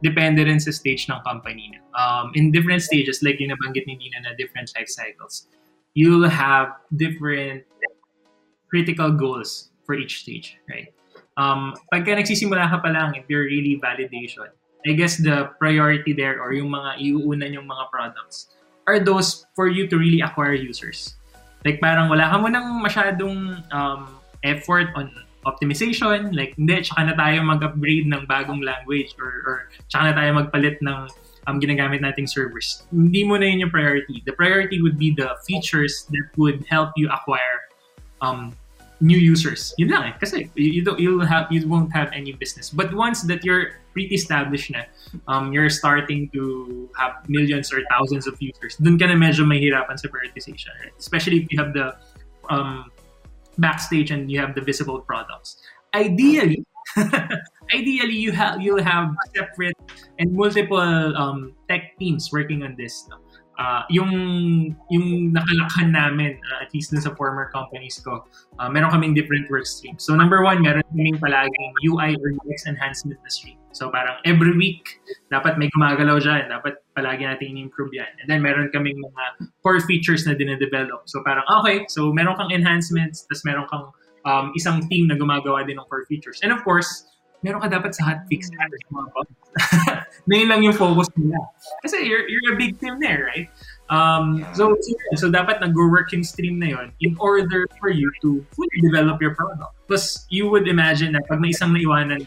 [0.01, 1.71] depende rin sa stage ng company.
[1.95, 5.49] Um, in different stages, like yung nabanggit ni Nina na different life cycles,
[5.95, 7.65] you'll have different
[8.73, 10.91] critical goals for each stage, right?
[11.37, 14.49] Um, pagka nagsisimula ka pa lang, if you're really validation,
[14.87, 18.57] I guess the priority there or yung mga iuunan yung mga products
[18.87, 21.19] are those for you to really acquire users.
[21.67, 25.11] Like parang wala ka mo nang masyadong um, effort on
[25.47, 29.57] optimization, like hindi, tsaka na tayo mag-upgrade ng bagong language or, or
[29.91, 31.07] tsaka na tayo magpalit ng
[31.47, 32.83] um, ginagamit nating servers.
[32.91, 34.23] Hindi mo na yun yung priority.
[34.27, 37.67] The priority would be the features that would help you acquire
[38.23, 38.55] um,
[39.01, 39.75] new users.
[39.79, 40.15] Yun lang eh.
[40.19, 42.71] Kasi you, don't, you'll have, you won't have any business.
[42.71, 44.85] But once that you're pretty established na,
[45.29, 49.99] um, you're starting to have millions or thousands of users, dun ka na medyo mahirapan
[49.99, 50.73] sa prioritization.
[50.81, 50.93] Right?
[50.99, 51.97] Especially if you have the
[52.49, 52.91] um,
[53.59, 55.61] backstage and you have the visible products.
[55.95, 56.65] Ideally,
[57.75, 59.77] ideally you have you'll have separate
[60.19, 63.09] and multiple um, tech teams working on this.
[63.09, 63.17] No?
[63.59, 64.13] Uh, yung
[64.93, 68.25] yung nakalakhan namin uh, at least dun sa former companies ko
[68.61, 70.05] uh, meron kaming different work streams.
[70.05, 73.59] So number one meron kaming palaging UI or UX enhancement na stream.
[73.73, 76.49] So parang every week dapat may gumagalaw dyan.
[76.49, 78.09] Dapat palagi natin in-improve yan.
[78.25, 81.09] And then meron kaming mga core features na dine-develop.
[81.09, 83.87] So parang okay so meron kang enhancements tapos meron kang
[84.27, 86.41] um, isang team na gumagawa din ng core features.
[86.45, 87.09] And of course
[87.47, 89.35] meron ka dapat sa hotfix na mga bugs.
[90.29, 91.39] na yun lang yung focus nila.
[91.87, 93.47] Kasi you're, you're a big team there, right?
[93.87, 98.43] Um, so, so, so dapat nag-work yung stream na yon in order for you to
[98.51, 99.71] fully develop your product.
[99.87, 102.27] Plus, you would imagine na pag may isang naiwanan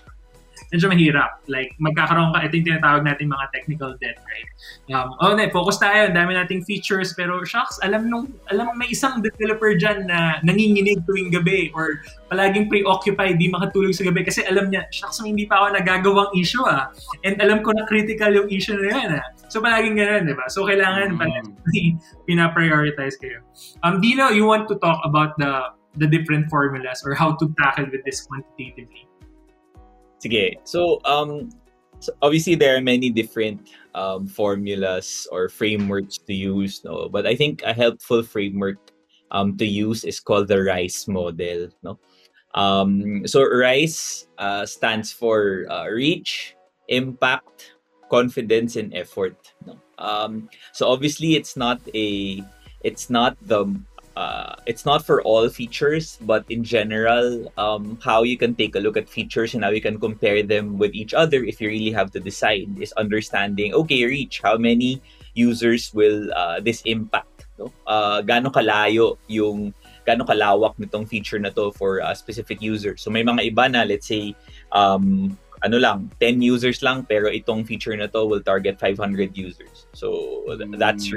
[0.72, 1.32] medyo mahirap.
[1.48, 4.50] Like, magkakaroon ka, ito yung tinatawag natin mga technical debt, right?
[4.92, 9.24] Um, oh, na, focus tayo, dami nating features, pero shucks, alam nung, alam may isang
[9.24, 14.68] developer dyan na nanginginig tuwing gabi or palaging preoccupied, di makatulog sa gabi kasi alam
[14.70, 16.92] niya, shucks, hindi pa ako nagagawang issue ah.
[17.24, 19.26] And alam ko na critical yung issue na yan ah.
[19.50, 20.46] So palaging ganun, di ba?
[20.52, 21.20] So kailangan mm.
[21.20, 23.42] palaging pina-prioritize kayo.
[23.82, 27.86] Um, Dino, you want to talk about the the different formulas or how to tackle
[27.92, 29.08] with this quantitatively?
[30.20, 30.56] Sige.
[30.64, 31.50] So, um,
[32.00, 37.10] so obviously there are many different um, formulas or frameworks to use, no?
[37.10, 38.78] But I think a helpful framework
[39.32, 42.00] um, to use is called the RICE model, no?
[42.56, 46.56] Um, so RICE uh, stands for uh, reach,
[46.88, 47.76] impact,
[48.10, 49.54] confidence, and effort.
[49.66, 49.78] No?
[50.00, 52.44] Um, so obviously it's not a
[52.82, 53.68] it's not the
[54.20, 58.80] uh, it's not for all features, but in general, um, how you can take a
[58.80, 61.92] look at features and how you can compare them with each other if you really
[61.92, 65.02] have to decide is understanding, okay, reach, how many
[65.34, 67.48] users will uh, this impact?
[67.58, 67.72] No?
[67.88, 73.00] Uh, gano'ng kalayo yung gano'ng kalawak nitong feature na to for a specific user.
[73.00, 74.36] So may mga iba na, let's say,
[74.76, 75.32] um,
[75.64, 79.88] ano lang, 10 users lang, pero itong feature na to will target 500 users.
[79.96, 80.44] So
[80.76, 81.12] that's hmm.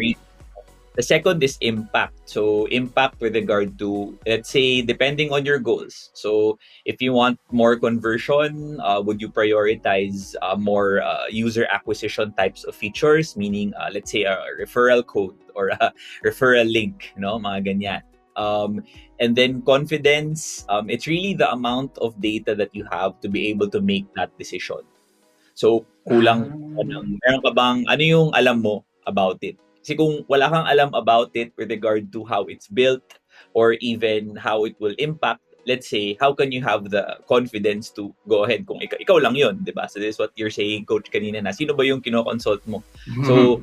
[0.94, 2.28] The second is impact.
[2.28, 6.10] So impact with regard to let's say depending on your goals.
[6.12, 12.32] So if you want more conversion, uh, would you prioritize uh, more uh, user acquisition
[12.36, 15.92] types of features, meaning uh, let's say a referral code or a
[16.24, 18.02] referral link, you know, mga ganyan.
[18.36, 18.84] Um,
[19.20, 23.48] and then confidence, um, it's really the amount of data that you have to be
[23.48, 24.84] able to make that decision.
[25.54, 26.48] So, kulang,
[26.80, 29.60] um, meron ka bang, ano yung alam mo about it?
[29.82, 33.02] Kasi kung wala kang alam about it with regard to how it's built
[33.52, 38.14] or even how it will impact, let's say, how can you have the confidence to
[38.30, 39.90] go ahead kung ikaw, ikaw lang yun, di ba?
[39.90, 41.50] So this is what you're saying, coach, kanina na.
[41.50, 42.82] Sino ba yung kino-consult mo?
[43.10, 43.26] Mm-hmm.
[43.26, 43.62] So,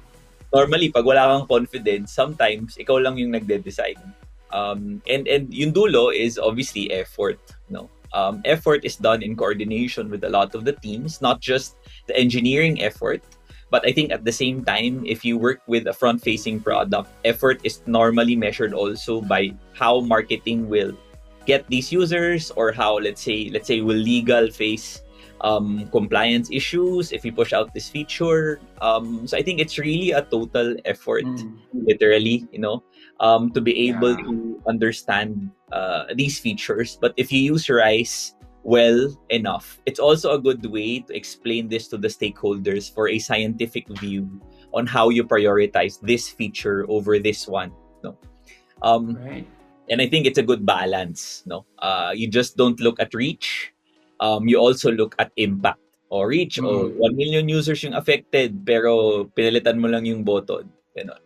[0.53, 3.99] normally, pag wala kang confidence, sometimes ikaw lang yung nagde-design.
[4.51, 7.39] Um, and, and yung dulo is obviously effort.
[7.69, 7.89] No?
[8.13, 11.77] Um, effort is done in coordination with a lot of the teams, not just
[12.07, 13.21] the engineering effort,
[13.69, 17.61] but I think at the same time, if you work with a front-facing product, effort
[17.63, 20.93] is normally measured also by how marketing will
[21.45, 25.01] get these users or how let's say let's say will legal face
[25.41, 28.59] um, compliance issues if we push out this feature.
[28.81, 31.57] Um, so I think it's really a total effort, mm.
[31.73, 32.83] literally, you know,
[33.19, 34.23] um, to be able yeah.
[34.23, 36.97] to understand uh, these features.
[36.99, 41.87] But if you use Rise well enough, it's also a good way to explain this
[41.89, 44.29] to the stakeholders for a scientific view
[44.73, 47.71] on how you prioritize this feature over this one.
[48.03, 48.17] No,
[48.81, 49.47] um, right.
[49.89, 51.43] And I think it's a good balance.
[51.45, 53.73] No, uh, you just don't look at reach
[54.19, 55.79] um, you also look at impact
[56.11, 56.67] o reach mm.
[56.67, 60.67] o 1 million users yung affected pero pinalitan mo lang yung button.
[60.93, 61.23] Ganun.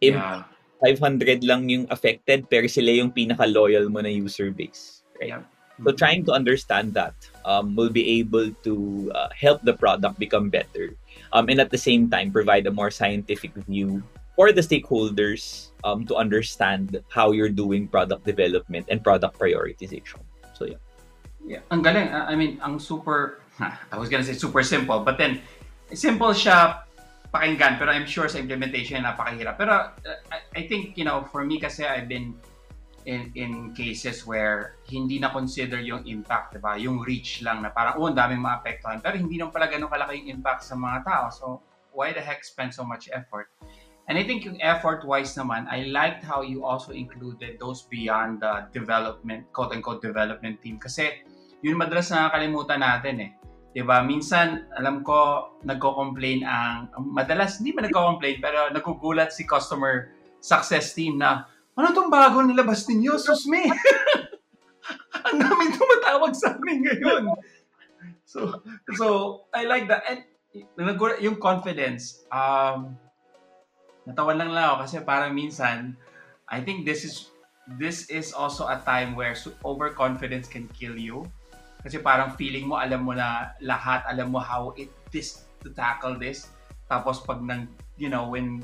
[0.00, 0.46] Im- yeah.
[0.80, 5.04] 500 lang yung affected pero sila yung pinaka-loyal mo na user base.
[5.20, 5.36] Right?
[5.36, 5.44] Yeah.
[5.84, 7.14] So trying to understand that
[7.44, 10.94] um, will be able to uh, help the product become better.
[11.32, 14.02] Um, and at the same time, provide a more scientific view
[14.36, 20.20] for the stakeholders um, to understand how you're doing product development and product prioritization.
[20.54, 20.80] So yeah.
[21.40, 22.12] Yeah, ang galing.
[22.12, 23.40] I mean, ang super,
[23.92, 25.40] I was gonna say super simple, but then,
[25.92, 26.84] simple siya
[27.30, 29.56] pakinggan, pero I'm sure sa implementation napakahirap.
[29.56, 32.34] Pero uh, I, I think, you know, for me kasi I've been
[33.04, 36.76] in in cases where hindi na consider yung impact, 'di ba?
[36.76, 40.40] Yung reach lang na parang oh, daming maapektuhan, pero hindi naman pala ganun kalaki yung
[40.40, 41.24] impact sa mga tao.
[41.32, 41.44] So,
[41.92, 43.48] why the heck spend so much effort?
[44.10, 48.66] And I think yung effort-wise naman, I liked how you also included those beyond the
[48.74, 50.82] development, quote-unquote development team.
[50.82, 51.22] Kasi
[51.62, 53.30] yun madalas nakakalimutan natin eh.
[53.70, 54.02] 'Di ba?
[54.02, 60.10] Minsan, alam ko, nagko-complain ang, madalas, hindi ba nagko-complain, pero nagugulat si customer
[60.42, 61.46] success team na,
[61.80, 63.16] ano tong bago nilabas ninyo?
[63.16, 63.64] Susme!
[65.26, 67.22] ang daming tumatawag sa amin ngayon.
[68.24, 68.62] So,
[68.94, 69.06] so
[69.50, 70.06] I like that.
[70.06, 70.20] And
[71.20, 72.94] yung confidence, um,
[74.06, 75.94] natawan lang lang ako kasi parang minsan,
[76.50, 77.30] I think this is
[77.78, 81.26] this is also a time where overconfidence can kill you.
[81.80, 86.18] Kasi parang feeling mo, alam mo na lahat, alam mo how it this to tackle
[86.18, 86.50] this.
[86.90, 88.60] Tapos pag nang, you know, when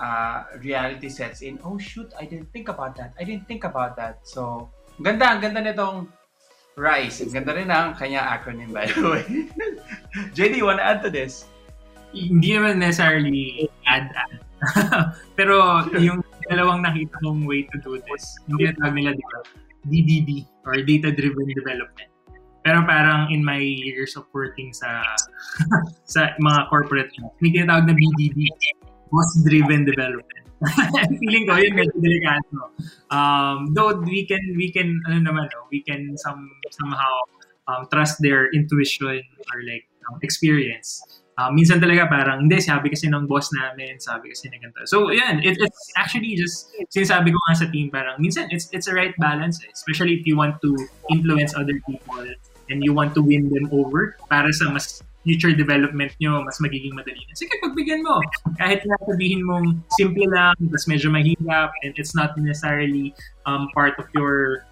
[0.00, 3.12] uh, reality sets in, oh shoot, I didn't think about that.
[3.20, 4.24] I didn't think about that.
[4.24, 6.08] So, ganda, ang ganda nitong
[6.80, 7.28] RISE.
[7.28, 9.24] Ang ganda rin ang kanya acronym, by the way.
[10.36, 11.44] JD, you wanna add to this?
[12.10, 14.42] Hindi naman necessarily add-add.
[15.38, 19.38] Pero yung dalawang nakita kong way to do this, yung tinatawag nila dito,
[19.86, 20.30] DDD
[20.66, 22.10] or Data Driven Development.
[22.60, 25.00] Pero parang in my years of working sa
[26.12, 27.08] sa mga corporate
[27.40, 28.52] may tinatawag na BDD,
[29.10, 30.46] Boss Driven Development.
[31.20, 32.72] Feeling ko yun medyo delikado.
[33.08, 37.14] Um, though we can we can ano naman no, we can some somehow
[37.64, 41.00] um, trust their intuition or like um, experience.
[41.40, 44.84] Uh, minsan talaga parang, hindi, sabi kasi ng boss namin, sabi kasi na ganito.
[44.84, 48.92] So, yan, it, it's actually just, sinasabi ko nga sa team, parang, minsan, it's, it's
[48.92, 49.72] a right balance, eh.
[49.72, 50.76] especially if you want to
[51.08, 52.20] influence other people
[52.68, 56.90] and you want to win them over para sa mas future development nyo, mas magiging
[56.98, 57.38] madali na.
[57.38, 58.18] Sige, pagbigyan mo.
[58.58, 63.14] Kahit na sabihin mong simple lang, mas medyo mahirap, and it's not necessarily
[63.46, 64.66] um, part of your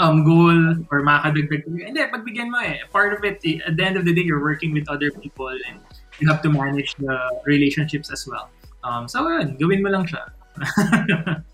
[0.00, 0.56] um, goal
[0.88, 1.68] or makakadagdag.
[1.68, 2.80] Hindi, pagbigyan mo eh.
[2.88, 5.52] Part of it, eh, at the end of the day, you're working with other people
[5.52, 5.76] and
[6.16, 7.12] you have to manage the
[7.44, 8.48] relationships as well.
[8.80, 10.32] Um, so, yun, gawin mo lang siya.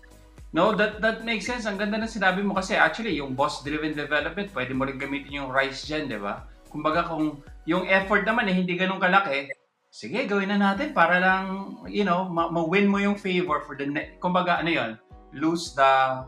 [0.55, 1.67] no, that that makes sense.
[1.67, 5.49] Ang ganda ng sinabi mo kasi actually, yung boss-driven development, pwede mo rin gamitin yung
[5.51, 6.47] RISE dyan, di ba?
[6.71, 9.51] Kumbaga kung yung effort naman eh, hindi ganun kalaki,
[9.91, 14.17] sige, gawin na natin para lang, you know, ma-win mo yung favor for the next,
[14.23, 14.91] kumbaga ano yon
[15.35, 16.23] lose the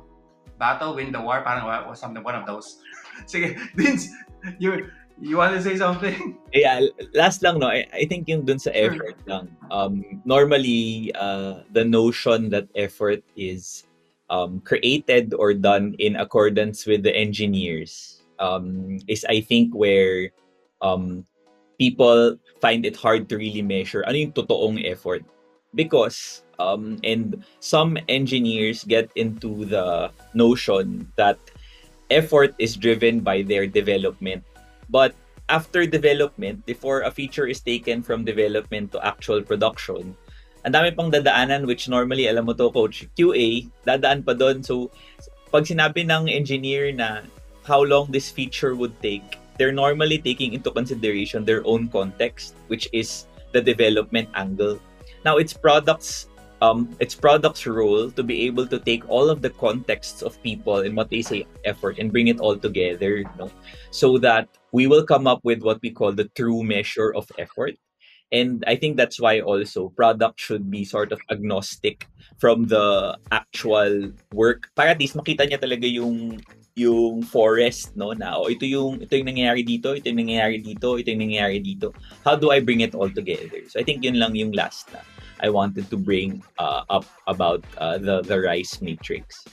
[0.59, 2.79] battle, win the war, parang or something, one of those.
[3.29, 4.09] Sige, Vince,
[4.59, 4.87] you,
[5.19, 6.37] you want to say something?
[6.53, 6.85] Yeah,
[7.17, 9.49] last lang no, I, I think yung dun sa effort lang.
[9.73, 13.89] Um, normally, uh, the notion that effort is
[14.29, 20.29] um, created or done in accordance with the engineers um, is I think where
[20.83, 21.25] um,
[21.79, 25.23] people find it hard to really measure ano yung totoong effort.
[25.73, 31.39] Because um, and some engineers get into the notion that
[32.13, 34.43] effort is driven by their development.
[34.89, 35.17] But
[35.49, 40.13] after development, before a feature is taken from development to actual production,
[40.63, 44.63] ang dami pang dadaanan which normally, alam mo to, coach, QA, dadaan pa doon.
[44.63, 44.93] So,
[45.51, 47.27] pag sinabi ng engineer na
[47.67, 52.87] how long this feature would take, they're normally taking into consideration their own context, which
[52.93, 54.79] is the development angle.
[55.25, 56.27] Now it's products
[56.63, 60.87] um, it's product's role to be able to take all of the contexts of people
[60.87, 63.51] and what they say effort and bring it all together you know,
[63.91, 67.75] so that we will come up with what we call the true measure of effort
[68.31, 72.07] and i think that's why also product should be sort of agnostic
[72.39, 76.39] from the actual work para at least makita niya talaga yung
[76.73, 80.97] yung forest no na oh, ito yung ito yung nangyayari dito ito yung nangyayari dito
[80.97, 81.93] ito yung nangyayari dito
[82.25, 85.05] how do I bring it all together so I think yun lang yung last na
[85.43, 89.43] I wanted to bring uh, up about uh, the the rice matrix.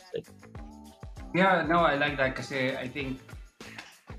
[1.35, 3.19] Yeah, no, I like that kasi I think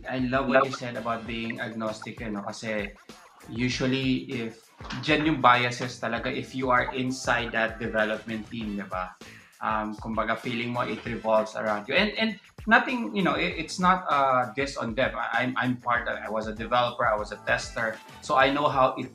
[0.04, 2.92] I love what you said about being agnostic, you know, kasi
[3.48, 4.68] usually if
[5.00, 9.16] dyan yung biases talaga if you are inside that development team, di ba?
[9.62, 11.94] Um, kumbaga feeling mo it revolves around you.
[11.94, 15.14] And and nothing, you know, it, it's not uh, this on them.
[15.14, 16.18] I, I'm I'm part of.
[16.18, 17.06] I was a developer.
[17.06, 17.94] I was a tester,
[18.26, 19.14] so I know how it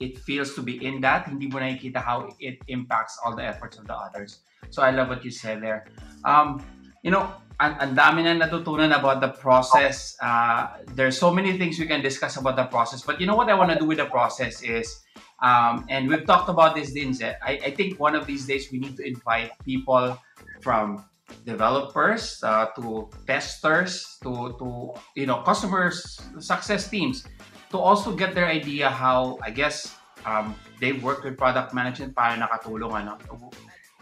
[0.00, 3.78] it feels to be in that, hindi mo nakikita how it impacts all the efforts
[3.78, 4.42] of the others.
[4.70, 5.86] So I love what you said there.
[6.24, 6.58] Um,
[7.04, 7.28] you know,
[7.60, 10.16] ang, ang dami na natutunan about the process.
[10.18, 13.04] Uh, there's so many things we can discuss about the process.
[13.04, 15.04] But you know what I want to do with the process is,
[15.44, 18.80] um, and we've talked about this, Dinze, I, I think one of these days we
[18.80, 20.18] need to invite people
[20.64, 21.04] from
[21.44, 27.24] developers uh, to testers to to you know customers success teams
[27.72, 32.38] to also get their idea how, I guess, um, they work with product management para
[32.38, 32.94] nakatulong.
[32.94, 33.18] Ano?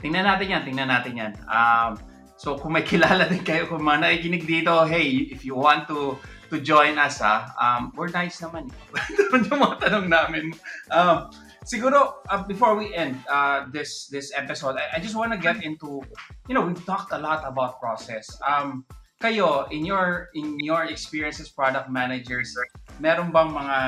[0.04, 1.32] Tingnan natin yan, tingnan natin yan.
[1.48, 1.96] Um,
[2.42, 6.18] so kung may kilala din kayo, kung mga nakikinig dito, hey, if you want to
[6.50, 8.68] to join us, ha, um, we're nice naman.
[9.48, 10.52] yung mga tanong namin.
[10.90, 11.30] Um,
[11.64, 15.62] siguro, uh, before we end uh, this this episode, I, I just want to get
[15.62, 16.02] into,
[16.50, 18.28] you know, we've talked a lot about process.
[18.44, 18.84] Um,
[19.22, 22.52] kayo, in your in your experience as product managers,
[22.98, 23.78] meron bang mga,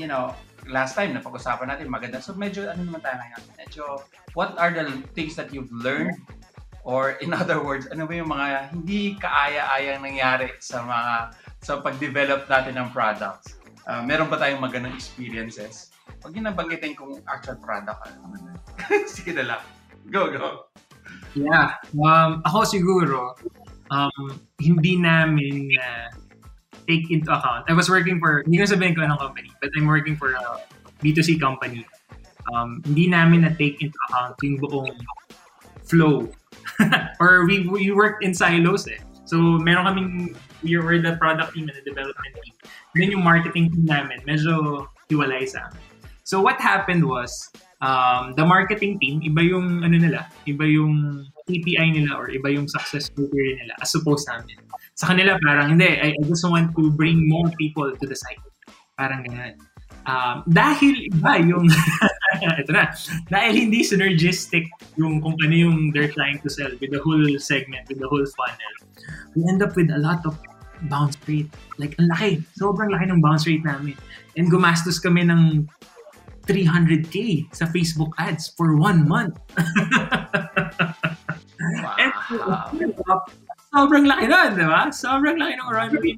[0.00, 0.34] you know,
[0.66, 2.18] last time na pag-usapan natin maganda.
[2.18, 3.42] So medyo ano naman tayo ngayon?
[3.60, 3.82] Medyo
[4.34, 6.16] what are the things that you've learned
[6.84, 11.14] or in other words, ano ba yung mga hindi kaaya-ayang nangyari sa mga
[11.60, 13.60] sa pag-develop natin ng products?
[13.88, 15.90] Uh, meron ba tayong magandang experiences?
[16.20, 18.54] Pag ginabanggitin kung actual product, ano.
[19.08, 19.62] Sige na lang.
[20.12, 20.68] Go, go.
[21.32, 21.78] Yeah.
[21.94, 23.38] Um, ako siguro,
[23.90, 26.08] um, hindi namin uh,
[26.90, 27.66] take into account.
[27.68, 30.60] I was working for, hindi ko sabihin ko anong company, but I'm working for a
[31.00, 31.86] B2C company.
[32.50, 34.90] Um, hindi namin na-take into account yung buong
[35.86, 36.26] flow.
[37.20, 38.98] Or we, we worked in silos eh.
[39.24, 42.54] So, meron kaming, we were the product team and the development team.
[42.94, 45.82] Then yung marketing team namin, medyo hiwalay sa amin.
[46.26, 47.30] So, what happened was,
[47.82, 52.66] um, the marketing team, iba yung, ano nila, iba yung KPI nila or iba yung
[52.66, 54.58] success criteria nila as opposed sa amin.
[54.94, 58.42] Sa kanila parang, hindi, I, I just want to bring more people to the site.
[58.98, 59.56] Parang ganyan.
[60.04, 61.66] Um, dahil iba yung,
[62.62, 62.90] ito na,
[63.28, 67.84] dahil hindi synergistic yung kung ano yung they're trying to sell with the whole segment,
[67.88, 68.74] with the whole funnel,
[69.36, 70.36] we end up with a lot of
[70.88, 71.50] bounce rate.
[71.76, 72.40] Like, ang laki.
[72.56, 73.96] Sobrang laki ng bounce rate namin.
[74.38, 75.68] And gumastos kami ng
[76.48, 79.36] 300k sa Facebook ads for one month.
[81.84, 81.96] wow.
[82.00, 82.12] And,
[83.70, 84.88] sobrang laki nun, di ba?
[84.88, 86.16] Sobrang laki ng run fee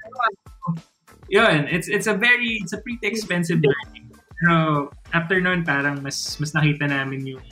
[1.32, 4.11] Yun, it's, it's a very, it's a pretty expensive learning.
[4.42, 7.42] Pero after nun, parang mas, mas nakita namin yung,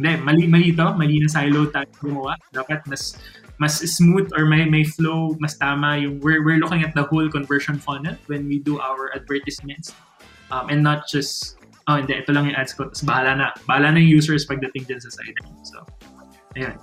[0.00, 2.40] hindi, mali, mali to, mali na silo tayo gumawa.
[2.56, 3.20] Dapat mas,
[3.60, 7.28] mas smooth or may may flow, mas tama yung we're we're looking at the whole
[7.28, 9.92] conversion funnel when we do our advertisements.
[10.48, 13.46] Um, and not just oh hindi ito lang yung ads ko tapos bahala na.
[13.68, 15.36] Bahala na yung users pagdating din sa site.
[15.68, 15.84] So,
[16.56, 16.80] ayun.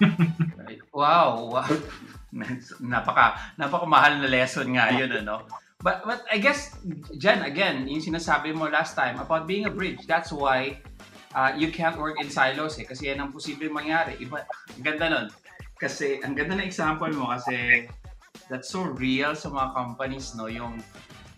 [0.96, 1.68] wow, wow.
[2.80, 5.44] napaka napaka mahal na lesson nga yun ano.
[5.84, 6.72] But but I guess
[7.20, 10.08] Jen again, yung sinasabi mo last time about being a bridge.
[10.08, 10.80] That's why
[11.36, 14.16] uh, you can't work in silos eh kasi yan ang posibleng mangyari.
[14.16, 15.26] Iba ang ganda nun.
[15.76, 17.84] Kasi ang ganda na example mo kasi
[18.48, 20.80] that's so real sa mga companies no yung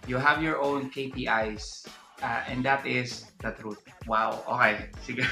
[0.06, 1.90] you have your own KPIs
[2.22, 3.82] uh, and that is the truth.
[4.06, 4.46] Wow.
[4.46, 4.94] Okay.
[5.02, 5.26] Sige.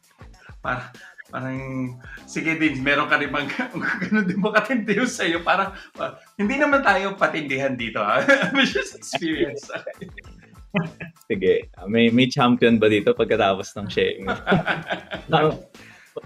[0.64, 0.88] Para
[1.34, 1.98] parang,
[2.30, 3.50] sige din, meron ka rin bang,
[4.06, 5.42] gano'n din ba katindiyo sa'yo?
[5.42, 8.22] Parang, uh, hindi naman tayo patindihan dito, ha?
[8.62, 9.66] just experience.
[11.30, 14.30] sige, may, may champion ba dito pagkatapos ng sharing?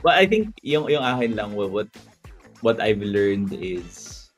[0.05, 1.89] but I think yung, yung akin lang, what,
[2.61, 4.29] what I've learned is,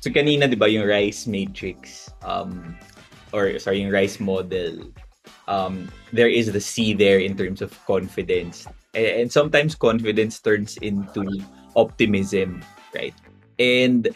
[0.00, 2.72] so kanina, di ba, yung rice matrix, um,
[3.36, 4.80] or sorry, yung rice model,
[5.44, 8.64] um, there is the C there in terms of confidence
[8.94, 11.26] and sometimes confidence turns into
[11.76, 12.62] optimism
[12.94, 13.14] right
[13.58, 14.08] and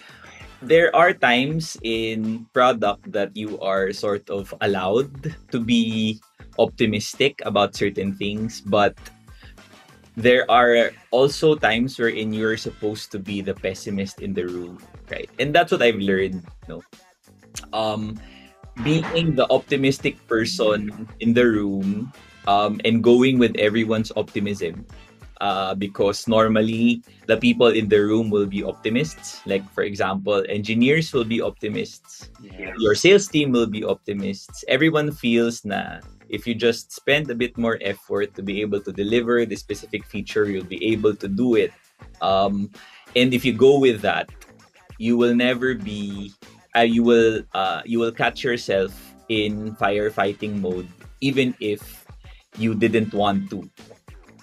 [0.62, 6.18] there are times in product that you are sort of allowed to be
[6.58, 8.98] optimistic about certain things, but
[10.16, 15.30] there are also times wherein you're supposed to be the pessimist in the room, right?
[15.38, 16.42] And that's what I've learned.
[16.66, 16.82] You know?
[17.72, 18.18] um,
[18.82, 22.12] being the optimistic person in the room
[22.48, 24.88] um, and going with everyone's optimism.
[25.38, 29.38] Uh, because normally the people in the room will be optimists.
[29.46, 32.28] Like, for example, engineers will be optimists.
[32.42, 32.74] Yes.
[32.80, 34.64] Your sales team will be optimists.
[34.66, 38.90] Everyone feels na if you just spend a bit more effort to be able to
[38.90, 41.70] deliver the specific feature, you'll be able to do it.
[42.20, 42.70] Um,
[43.14, 44.28] and if you go with that,
[44.98, 46.34] you will never be.
[46.74, 48.90] Uh, you will uh, you will catch yourself
[49.28, 50.90] in firefighting mode,
[51.20, 52.07] even if
[52.56, 53.68] you didn't want to.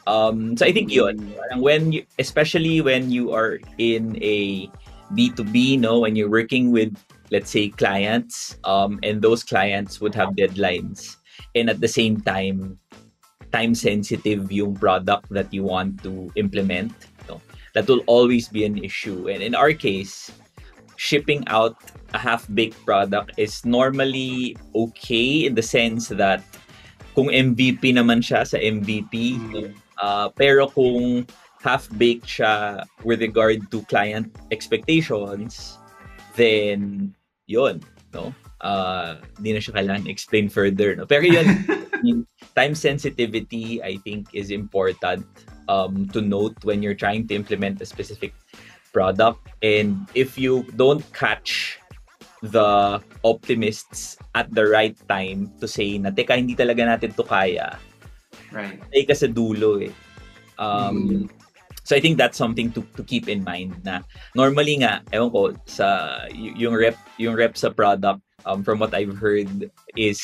[0.07, 4.69] Um, so I think yun, parang when you, especially when you are in a
[5.13, 6.93] B2B, no, when you're working with,
[7.31, 11.17] let's say, clients, um, and those clients would have deadlines.
[11.55, 12.77] And at the same time,
[13.51, 16.93] time sensitive yung product that you want to implement.
[17.27, 17.41] No?
[17.73, 19.29] That will always be an issue.
[19.29, 20.31] And in our case,
[20.97, 21.75] shipping out
[22.13, 26.43] a half-baked product is normally okay in the sense that
[27.15, 29.39] kung MVP naman siya sa MVP.
[29.95, 31.23] Uh, pero kung
[31.63, 35.79] half-baked siya with regard to client expectations,
[36.35, 37.09] then
[37.47, 37.81] yun,
[38.13, 38.35] no?
[38.61, 41.07] Uh, hindi na siya kailangan explain further, no?
[41.07, 41.47] Pero yun,
[42.59, 45.25] time sensitivity, I think, is important
[45.71, 48.35] um, to note when you're trying to implement a specific
[48.93, 49.41] product.
[49.63, 51.79] And if you don't catch
[52.51, 57.77] the optimists at the right time to say na, teka, hindi talaga natin to kaya,
[58.53, 58.77] Right.
[58.93, 59.93] ay ka sa dulo eh.
[60.55, 61.43] Um, Mhm.
[61.85, 64.01] So I think that's something to to keep in mind na
[64.33, 68.97] normally nga, ewan ko, sa y- yung rep, yung rep sa product, um, from what
[68.97, 70.17] I've heard is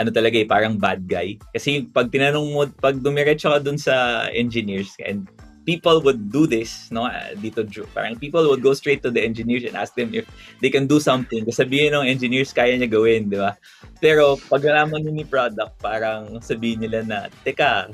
[0.00, 1.36] ano talaga eh, parang bad guy.
[1.52, 5.28] Kasi pag tinanong mo, pag dumiretso ka dun sa engineers and
[5.64, 7.08] people would do this, no?
[7.08, 10.28] ah, Dito, parang people would go straight to the engineers and ask them if
[10.60, 11.44] they can do something.
[11.44, 13.56] Kasi sabihin ng engineers, kaya niya gawin, di ba?
[13.98, 17.88] Pero pag nalaman nyo ni product, parang sabihin nila na, teka,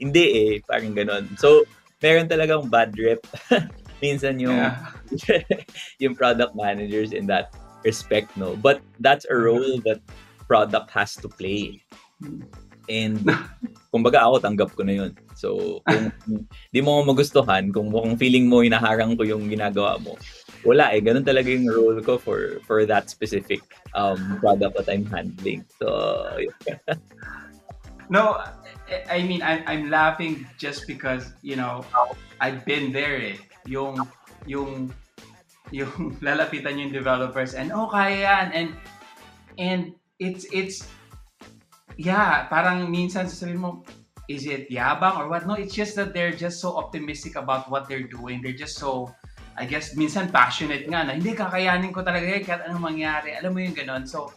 [0.00, 1.28] hindi eh, parang ganon.
[1.36, 1.68] So,
[2.00, 3.20] meron talagang bad rep.
[4.04, 4.92] Minsan yung, Yeah.
[6.02, 7.52] yung product managers in that
[7.84, 8.56] respect, no?
[8.56, 10.00] But that's a role that
[10.48, 11.84] product has to play.
[12.86, 13.22] And,
[13.94, 15.12] kumbaga ako, tanggap ko na yun.
[15.34, 16.12] So, kung
[16.70, 20.14] di mo magustuhan, kung mukhang feeling mo hinaharang ko yung ginagawa mo,
[20.66, 21.00] wala eh.
[21.02, 23.62] Ganun talaga yung role ko for for that specific
[23.94, 25.62] um, product that I'm handling.
[25.78, 25.88] So,
[26.38, 26.54] yun.
[28.08, 28.38] No,
[29.10, 31.84] I mean, I'm, I'm laughing just because, you know,
[32.40, 33.36] I've been there eh.
[33.66, 33.98] Yung,
[34.46, 34.94] yung,
[35.72, 38.46] yung lalapitan yung developers and, oh, kaya yan.
[38.52, 38.68] And,
[39.58, 39.80] and
[40.18, 40.86] it's, it's,
[41.96, 43.82] yeah, parang minsan sasabihin mo,
[44.28, 45.46] is it yabang or what?
[45.46, 48.42] No, it's just that they're just so optimistic about what they're doing.
[48.42, 49.12] They're just so,
[49.56, 53.38] I guess, minsan passionate nga na, hindi, kakayanin ko talaga yan kahit anong mangyari.
[53.38, 54.04] Alam mo yung ganon.
[54.04, 54.34] So,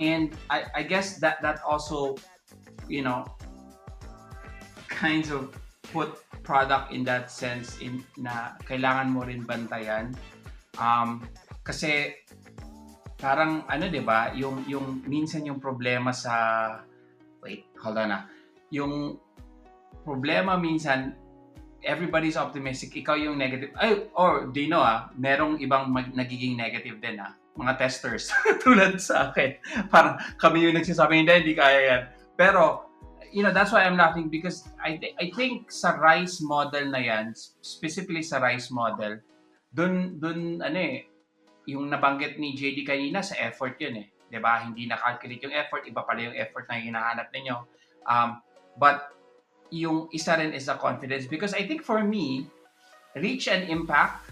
[0.00, 2.16] and I, I guess that, that also,
[2.88, 3.28] you know,
[4.88, 5.52] kinds of
[5.92, 10.14] put product in that sense in na kailangan mo rin bantayan.
[10.78, 11.26] Um,
[11.66, 12.14] kasi
[13.20, 16.32] parang ano 'di ba, yung yung minsan yung problema sa
[17.44, 18.20] wait, hold on na.
[18.72, 19.20] Yung
[20.02, 21.14] problema minsan
[21.80, 23.72] everybody's optimistic, ikaw yung negative.
[23.76, 28.32] Ay, or do you know ah, merong ibang mag- nagiging negative din ah, mga testers
[28.64, 29.56] tulad sa akin.
[29.92, 32.02] Parang kami yung nagsasabi, hindi, hindi kaya yan.
[32.36, 32.90] Pero
[33.30, 36.98] you know, that's why I'm laughing because I th- I think sa rice model na
[36.98, 39.22] yan, specifically sa rice model,
[39.70, 41.06] dun, dun, ano eh,
[41.68, 44.06] yung nabanggit ni JD kanina sa effort yun eh.
[44.30, 47.56] 'Di ba Hindi na-calculate yung effort, iba pala yung effort na hinahanap ninyo.
[48.06, 48.40] Um,
[48.78, 49.12] but
[49.70, 52.46] yung isa rin is the confidence because I think for me,
[53.18, 54.30] reach and impact,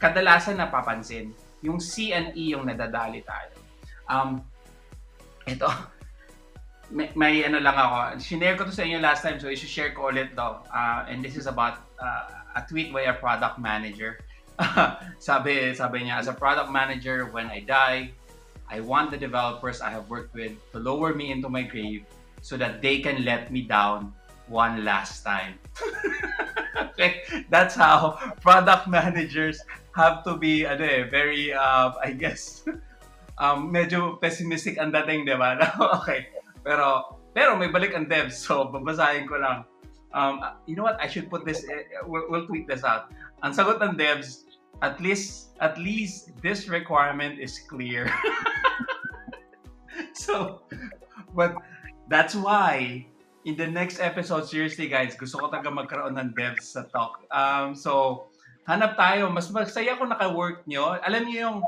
[0.00, 1.32] kadalasan napapansin.
[1.64, 3.52] Yung C and E yung nadadali tayo.
[4.08, 4.40] Um,
[5.44, 5.68] ito,
[6.96, 8.20] may, may ano lang ako.
[8.20, 10.64] Sinare ko to sa inyo last time, so i-share ko ulit daw.
[10.72, 14.20] Uh, and this is about uh, a tweet by a product manager.
[15.18, 18.10] sabi, sabi niya, as a product manager, when I die,
[18.68, 22.04] I want the developers I have worked with to lower me into my grave
[22.42, 24.12] so that they can let me down
[24.46, 25.58] one last time.
[26.92, 27.22] okay?
[27.48, 29.62] That's how product managers
[29.96, 32.64] have to be, ano eh, very, uh, I guess,
[33.42, 35.56] um, medyo pessimistic ang dating, di ba?
[36.02, 36.28] okay.
[36.62, 39.64] Pero, pero may balik ang devs, so babasahin ko lang.
[40.12, 41.00] Um, you know what?
[41.00, 43.12] I should put this, eh, we'll, we'll tweet this out.
[43.42, 44.44] Ang sagot ng devs,
[44.82, 48.10] at least, at least this requirement is clear.
[50.14, 50.62] so,
[51.34, 51.56] but
[52.08, 53.04] That's why
[53.44, 57.20] in the next episode, seriously guys, gusto ko talaga magkaroon ng devs sa talk.
[57.28, 58.24] Um, so,
[58.64, 59.28] hanap tayo.
[59.28, 60.96] Mas masaya kung naka-work nyo.
[61.04, 61.58] Alam niyo yung,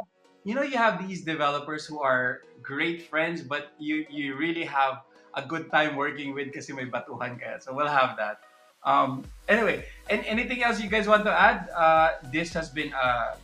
[0.49, 5.05] you know, you have these developers who are great friends, but you you really have
[5.35, 7.61] a good time working with kasi may batuhan kaya.
[7.61, 8.43] So, we'll have that.
[8.83, 11.69] Um, anyway, and anything else you guys want to add?
[11.71, 13.37] Uh, this has been a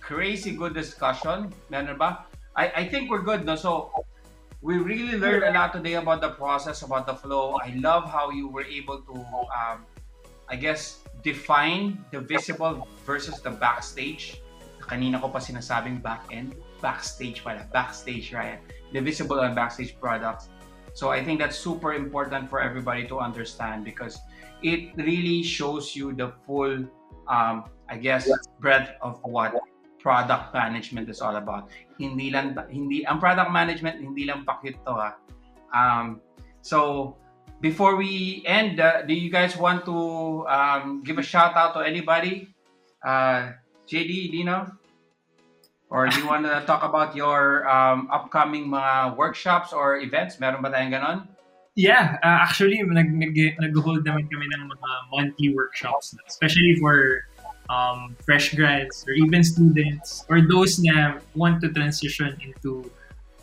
[0.00, 1.52] crazy good discussion.
[1.68, 2.24] Meron ba?
[2.56, 3.54] I, I think we're good, no?
[3.54, 3.92] So,
[4.62, 7.56] we really learned a lot today about the process, about the flow.
[7.64, 9.14] I love how you were able to,
[9.48, 9.84] um,
[10.48, 14.40] I guess, define the visible versus the backstage.
[14.80, 16.56] Kanina ko pa sinasabing back-end.
[16.82, 17.64] Backstage pala.
[17.72, 18.58] Backstage, Ryan.
[18.92, 20.48] The visible and backstage products.
[20.94, 24.18] So I think that's super important for everybody to understand because
[24.62, 26.84] it really shows you the full,
[27.28, 28.28] um, I guess,
[28.58, 29.54] breadth of what
[30.00, 31.70] product management is all about.
[31.98, 35.10] Hindi lang hindi ang product management hindi lang pakit to ha.
[35.70, 36.20] Um,
[36.64, 37.16] so
[37.60, 41.80] before we end, uh, do you guys want to um, give a shout out to
[41.84, 42.48] anybody?
[43.04, 43.52] Uh,
[43.86, 44.79] JD, Dino?
[45.90, 50.38] Or do you want to talk about your um, upcoming mga workshops or events?
[50.38, 51.26] Meron ba tayong ganon?
[51.74, 57.26] Yeah, uh, actually, nag, nag, nag-hold naman kami ng mga monthly workshops, especially for
[57.70, 62.86] um, fresh grads or even students or those na want to transition into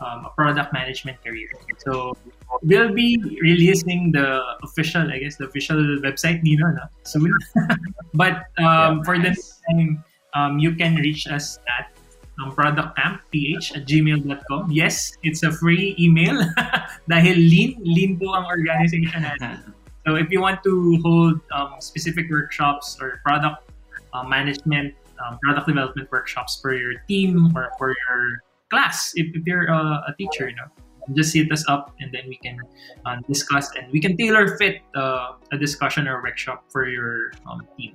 [0.00, 1.48] um, a product management career.
[1.78, 2.16] So
[2.62, 6.84] we'll be releasing the official, I guess, the official website Nino no?
[7.04, 7.32] soon.
[8.14, 9.60] but um, for the nice.
[9.68, 11.97] time, um, you can reach us at
[12.38, 14.70] um, productcampph at gmail.com.
[14.70, 16.38] Yes, it's a free email
[17.10, 19.74] dahil lean, lean po ang organization natin.
[20.06, 23.68] So if you want to hold um, specific workshops or product
[24.14, 28.40] uh, management, um, product development workshops for your team or for your
[28.72, 30.64] class, if, if you're uh, a teacher, you know,
[31.12, 32.56] just hit us up and then we can
[33.04, 37.60] uh, discuss and we can tailor fit uh, a discussion or workshop for your um,
[37.76, 37.92] team.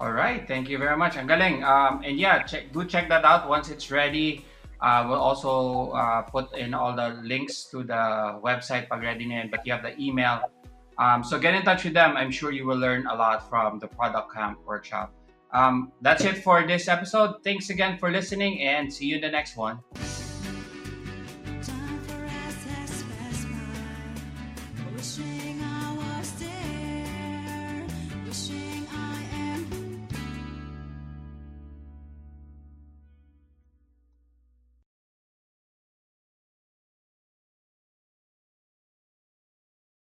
[0.00, 1.16] All right, thank you very much.
[1.16, 1.64] Ang galing.
[1.66, 4.46] Um, and yeah, check, do check that out once it's ready.
[4.80, 9.42] Uh, we'll also uh, put in all the links to the website pag ready na
[9.50, 10.40] but you have the email.
[10.98, 12.16] Um, so get in touch with them.
[12.16, 15.12] I'm sure you will learn a lot from the Product Camp workshop.
[15.52, 17.42] Um, that's it for this episode.
[17.42, 19.80] Thanks again for listening and see you in the next one.